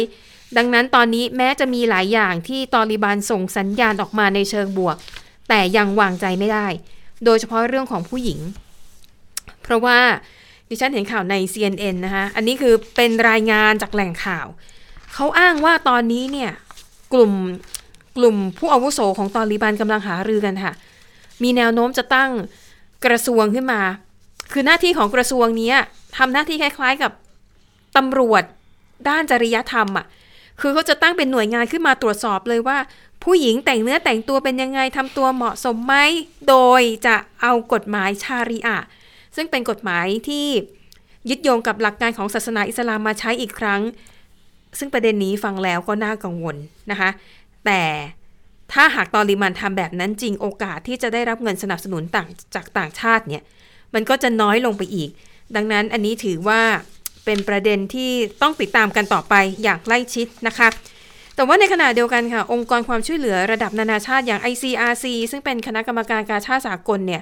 [0.57, 4.97] ดังนั้นตอนนี้แม้จะมีหลายอย่างที่ตอริบานส่งสัญญาณออกมาในเชิงบวก
[5.49, 6.67] แต่ยังวางใจไม่ได้
[7.25, 8.39] โดยเฉพาะเรื่องของผู้หญิง
[9.71, 9.99] ราะว่า
[10.69, 14.47] ดิฉันเห็นข่าวใน CNN นะคะอันนี้คือเป็นรายงานจากแหล่งข่าว
[15.13, 16.51] เขาอ้างว่าตอนนี้เนี่ย
[17.13, 17.31] กลุ่ม
[18.17, 20.73] กลุ่มผู้อาวุโสของตอริบานกำลังหารือกันค่ะ
[21.43, 22.31] มีแนวโน้มจะตั้ง
[23.05, 23.81] กระทรวงขึ้นมา
[24.51, 25.71] คือหน้าที่ของกระทรวงนี้
[26.17, 27.11] ทำหน้าที่คล้ายๆกับ
[27.97, 28.43] ตำรวจ
[29.09, 30.05] ด้านจริยธรรมอะ
[30.61, 32.77] คือเขาจะตั้งเป็นหน่วยงานขึ้นมาตรวจสอบเลยว่า
[33.23, 35.95] ผู้หญิงแต่งเนื้อแต่งตัวเป็นยังไงทำตัวเหมาะสมไหม
[36.49, 38.79] โดยจะเอากฎหมายชารีอะ
[39.35, 40.47] ซึ่งเป็นกฎหมายที่
[41.29, 43.81] ยึดโยงกับหลักการของศาสนาอิสลามมาใช้อีกครั้ง
[44.79, 46.55] ซึ่งประเด็นนี้ฟังแล้วก็น่ากังวล
[46.91, 47.09] นะคะ
[47.65, 47.81] แต่
[48.73, 53.43] ถ้าหากตอริมันทำแบบนั้นจริงโอกาสที่จะได้รับเงินสนับสนุนต่างจากต่างชาติเนี่ย
[53.93, 55.09] มันก็จะน้อยลงไปอีก
[55.55, 56.61] ดังนั้นอันนี้ถือว่า
[57.25, 58.11] เป็นประเด็นที่
[58.41, 60.67] ต้องติดตามกันต่อไปอย่างใกล้ชิดนะคะ
[61.35, 67.21] แต่ว่าในขณะเดียวกันค่ะ องค์กรความช่วยเหลือระดับนานาชาติอย่าง ICRC ซึ่งเป็นคณะกรรมการการชาติสากลเนี่ย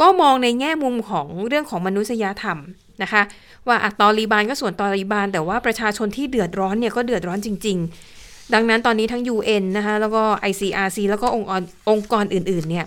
[0.00, 2.58] ก็มองในแง่มุมของเรื่องของมนุษยธรรม
[3.02, 3.22] นะคะ
[3.66, 7.78] ว่าอะตอรีบานก็ส่วนตอรีบาน แต่ว่าประชาชนที่เดือดร้อนเนี่ยก็เดือดร้อนจริง
[8.16, 11.48] ๆ ดังนั้นตอนนี้ทั้ง UN นะคะแล้วก็ ICRC แล้วก็องค์
[11.90, 12.86] องค์กรอื่นๆเนี่ย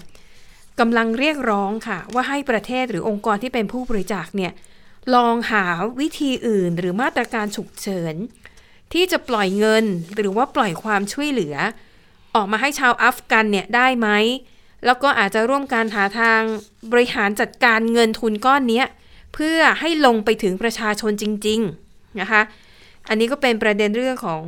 [0.79, 4.51] กำลังเรียกร้องค่ะ ว่าให้ประเทศหรือองค์กรที่เป็นผู้บริจาคเนี่ย
[5.15, 5.65] ลองหา
[5.99, 8.15] วิธีอื่นหรือมาตรการฉุกเฉิน
[8.93, 9.85] ที่จะปล่อยเงิน
[10.15, 11.55] หรือว่าปล่อยความช่วยเหลือ
[12.35, 14.07] ออกมาให้ชาวอัฟกันเนี่ยได้ไหม
[14.85, 16.41] แล้วก็อาจจะร่วมการหาทาง
[16.91, 18.83] บริหารจัดการเงินทุนก้อนนี้
[19.33, 21.59] เพื่อให้ลงไปถึงประชาชนจริง
[21.89, 22.41] ๆ นะคะ
[23.09, 24.43] อันนี้ก็เป็นประเด็นเรื่องของ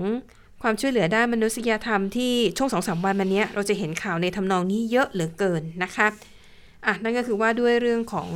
[0.62, 6.08] ความช่วยเหลือด้านมนุษยธรรมที่ช่วงสองสามวันมานี้เราจะเห็นข่าวในทำนองนี้เยอะเหลือเกินนะคะ
[6.86, 8.30] อะนั่นก็คือว่าด้วยเรื่องของ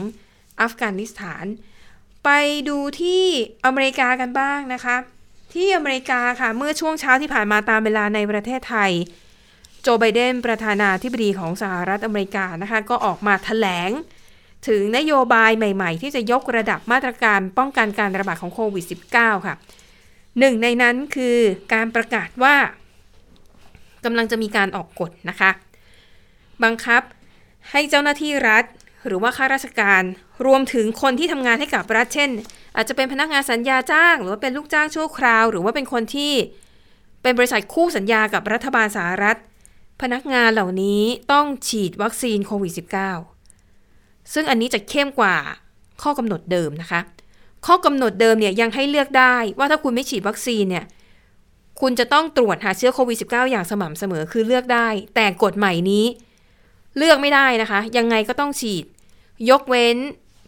[0.61, 1.45] อัฟกานิสถาน
[2.25, 2.29] ไป
[2.69, 3.23] ดูที่
[3.65, 4.95] อเมริกากันบ้างนะคะ
[5.53, 8.91] ที่อเมริกาค่ะเมื่อช่วงเช้าที่ผ่านมาตามเวลาในประเทศไทย
[9.81, 13.91] โจไบเดนประธานาธิบดีของสหรัฐอเมริกานะคะก็ออกมาถแถลง
[14.67, 19.55] ถึงนโยบายใหม่ๆ ที่จะยกระดับมาตรการป้องกันการระบาดของโควิด -19 ค่ะ
[20.39, 21.37] หนึ่งในนั้นคือ
[21.73, 22.55] การประกาศว่า
[24.05, 25.51] กำลังจะมีการออกกฎนะคะ
[26.63, 27.01] บังคับ
[27.71, 28.63] ให้เจ้าหน้าที่รัฐ
[29.07, 30.03] หรือว่าข้าราชการ
[30.45, 32.29] รวมถึงคนที่ทำงานให้กับรัฐเช่น
[32.75, 36.33] อาจจะเป็นพนักงานสัญญาจ้าง หรือว่าเป็นลูกจ้างชั่วคราว หรือว่าเป็นคนที่
[37.23, 39.37] เป็นบริษัทคู่สัญญากับรัฐบาลสหรัฐ
[40.01, 42.73] พนักงานเหล่านี้ต้องฉีดวัคซีนโควิด
[43.47, 45.35] -19 ซึ่งอันนี้จะเข้มกว่า
[46.01, 47.01] ข้อกำหนดเดิมนะคะ
[47.65, 50.85] ข้อกำหนดเดิมเนี่ยยังให้เลือกได้ว่าถ้าคุณไม่ฉีดวัคซีนเนี่ย
[51.81, 56.05] คุณจะต้องตรวจหาเชื้อโควิด -19 อย่างสม่ำเสมอคือเลือกได้ แต่กฎใหม่นี้
[56.97, 58.85] เลือกไม่ได้นะคะ ยังไงก็ต้องฉีด
[59.49, 59.97] ยกเว้น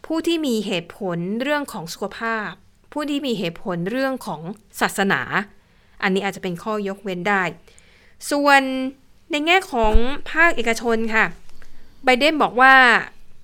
[0.06, 2.50] ผู้ที่มีเหตุผลเรื่องของสุขภาพ
[2.92, 4.42] ผู้ที่มีเหตุผลเรื่องของ
[4.82, 5.22] ศาสนา
[6.04, 7.44] อันนี้อาจจะเป็นข้อยกเว้นได้
[8.32, 8.62] ส่วน
[9.32, 9.94] ในแง่ของ
[10.32, 11.26] ภาคเอกชนค่ะ
[12.04, 12.76] ไบเดนบอกว่า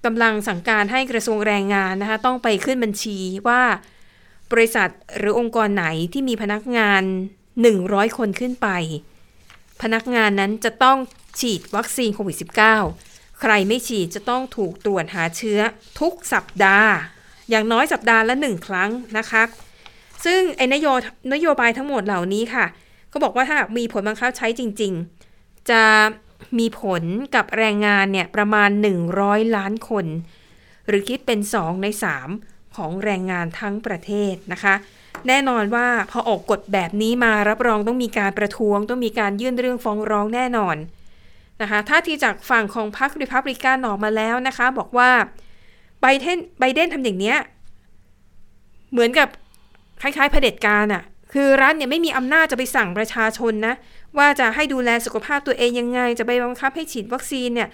[0.05, 3.17] กำลังสั่งการให้กระทรวงแรงงานนะคะต้องไปขึ้นบัญชี
[3.47, 3.61] ว่า
[4.51, 7.03] บริษัทหรือองค์กรไหนที่มีพนักงาน
[7.59, 8.67] 100 คนขึ้นไป
[9.81, 10.97] พนักงานนั้นจะต้อง
[11.39, 12.37] ฉีดวัคซีนโควิด
[12.87, 15.59] -19 ใครไม่ฉีดจะต้องถูกตรวจหาเชื้อ
[15.99, 16.91] ทุกสัปดาห์
[17.49, 19.43] อย่างน้อยสัปดาห์ละหนึ่งครั้งนะคะ
[20.25, 20.87] ซึ่งไอ้นโย
[21.33, 22.65] นโยบายทั้งหมดเหล่านี้ค่ะ
[23.11, 25.16] ก็บอกว่าถ้ามีผลบังคับใช้จริง ๆ
[25.71, 25.83] จะ
[26.59, 27.03] มีผล
[27.35, 28.69] กับแรงงานเนี่ยประมาณ
[29.11, 30.05] 100 ล้านคน
[30.87, 31.87] หรือคิดเป็น 2 ใน
[32.31, 34.75] 3 ของแรงงานทั้งประเทศนะคะ
[35.27, 40.75] แน่นอนว่าพอออกกฎแบบนี้มารับรองต้องมีการประท้วง ต้องมีการยื่นเรื่องฟ้องร้องแน่นอน
[41.61, 45.09] นะคะท่าทีจากฝั่งของพรรคริพับลิกันออกมาแล้วนะคะ บอกว่า
[46.01, 47.37] ไบเดนไบเดนทำอย่างเนี้ย
[48.91, 49.27] เหมือนกับ
[50.01, 51.03] คล้ายๆเผด็จการอะ่ะ
[51.33, 53.75] คือรัฐเนี่ยไม่มีอำนาจจะไปสั่งประชาชนนะ
[54.17, 57.69] ว่าจะให้ดูแลสุขภาพตัวเองยังไง จะไปบังคับให้ฉีดวัคซีนเนี่ย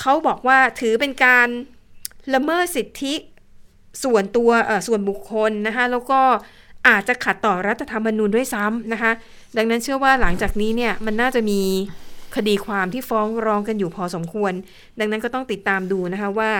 [0.00, 1.48] เขาบอกว่าถือเป็นการ
[2.34, 3.14] ละเมิดสิทธิ
[4.04, 6.20] ส่วนตัวเออส่วนบุคคลนะคะแล้วก็
[6.88, 9.12] อาจจะขัดต่อรัฐธรรมนูญด้วยซ้ำนะคะ
[9.56, 11.60] ดังนั้นเชื่อว่าหลังจากนี้เนี่ยมันน่าจะมี
[12.36, 14.52] คดีความที่ฟ้องร้องกันอยู่พอสมควร
[14.98, 16.50] ดังนั้นก็ต้องติดตามดูนะคะว่า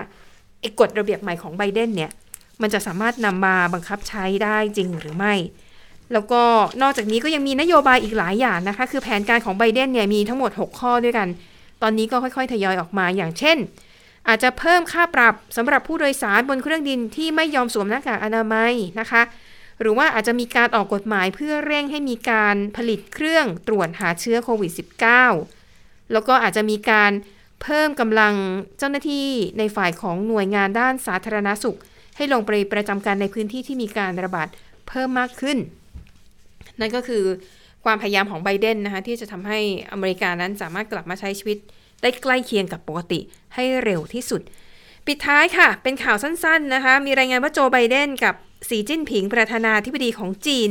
[0.61, 2.11] ไอ้กฎระเบียบใหม่ของไบเดนเนี่ย
[2.63, 5.35] มันจะสามารถนำมาบังคับใช้ได้จริงหรือไม่
[6.13, 6.43] แล้วก็
[6.83, 11.29] นอกจากนี้ก็ยังมีนโยบายอีกหลายอย่างนะคะ คือแผนการของไบเดนเนี่ยมีทั้งหมด 6 ข้อด้วยกัน
[11.83, 13.59] ตอนนี้ก็ค่อยๆ ทยอยออกมาอย่างเช่น
[14.29, 19.23] อาจจะเพิ่มค่าปรับสำหรับผู้โดยสารบนเครื่องบินที่ไม่ยอมสวมหน้ากากอนามัยนะคะ
[19.81, 24.73] หรือว่าอาจจะมีการออกกฎหมายเพื่อเร่งให้มีการผลิตเครื่องตรวจหาเชื้อโควิด
[25.39, 27.13] -19 แล้วก็อาจจะมีการ
[27.63, 28.35] เพิ่มกำลัง
[28.79, 31.79] เจ้าหน้าที่ในฝ่ายของหน่วยงานด้านสาธารณสุข
[32.17, 34.49] ให้ลงไปประจำการในพื้นที่ที่มีการระบาด
[34.89, 35.59] เพิ่มมากขึ้น
[36.81, 37.25] นั่นก็คือ
[37.85, 39.59] ความพยายามของไบเดนนะคะที่จะทำให้
[39.93, 41.59] อเมริกานั้นสามารถกลับมาใช้ชีวิต
[42.03, 43.21] ได้ใกล้เคียงกับปกติ
[43.55, 44.41] ให้เร็วที่สุด
[45.07, 48.35] ปิดท้ายค่ะ เป็นข่าวสั้นๆนะคะ มีรายงานว่าโจไบเดนกับ
[48.69, 50.71] สีจิ้นผิงประธานาธิบดีของจีน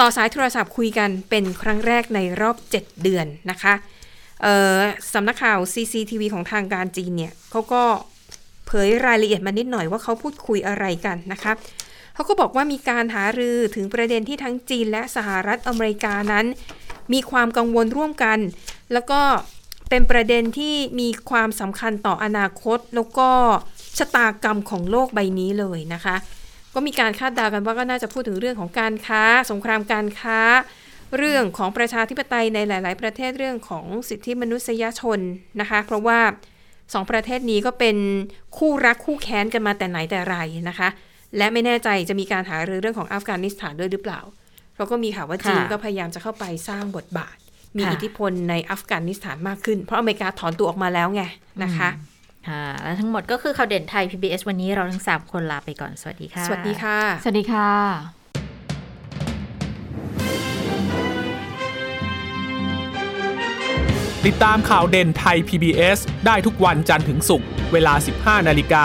[0.00, 3.74] ต่อสายโทรศัพท์คุยกันเป็นครั้งแรกในรอบ 7 เดือนนะคะ
[5.12, 7.82] สำนักข่าว CCTV ของทางการจีนเนี่ยเขาก็
[8.66, 11.52] เผยรายละเอียดมานิดหน่อยว่าเขาพูดคุยอะไรกันนะคะ
[12.14, 16.46] เขาก็บอกว่ามีการหารือถึงประเด็นที่ทั้งจีนและสหรัฐอเมริกานั้น
[17.12, 18.38] มีความกังวลร่วมกัน
[18.92, 19.20] แล้วก็
[19.90, 23.28] เป็นประเด็นที่มีความสำคัญต่ออนาคต แล้วก็
[23.98, 26.16] ชะตากรรมของโลกใบนี้เลยนะคะ
[26.74, 30.40] ก็มีการคาดเดากันว่าก็น่าจะพูดถึงเรื่องของการค้า สงครามการค้า
[31.16, 35.18] เรื่องของประชาธิปไตยในหลาย ๆ ประเทศเรื่องของสิทธิมนุษยชน
[35.60, 36.20] นะคะ เพราะว่า
[36.92, 37.96] สองประเทศนี้ก็เป็น
[38.56, 40.36] คู่รักคู่แค้นกันมาแต่ไหนแต่ไร
[40.68, 40.88] นะคะ
[41.38, 44.20] และไม่แน่ใจจะมีการหารือเรื่องของอัฟกานิสถานด้วยหรือเปล่า
[44.76, 47.36] เราก็มีข่าวว่าจีนค่ะก็พยายามจะเข้าไปสร้างบทบาท
[47.76, 51.22] มีค่ะอิทธิพลในอัฟกานิสถานมากขึ้น เพราะอเมริกาถอนตัวออกมาแล้วไง
[51.62, 51.88] นะคะ
[52.48, 57.68] ค่ะและทั้งหมดก็คือข่าวเด่นไทย PBS วันนี้เราทั้ง 3 คนลาไปก่อน สวัสดีค่ะ สวัสดีค่ะ สวัสดีค่ะ
[64.26, 67.94] ติดตามข่าวเด่นไทย PBS ได้ทุกวันจันทร์ถึงศุกร์เวลา
[68.40, 68.84] 15 นาฬิกา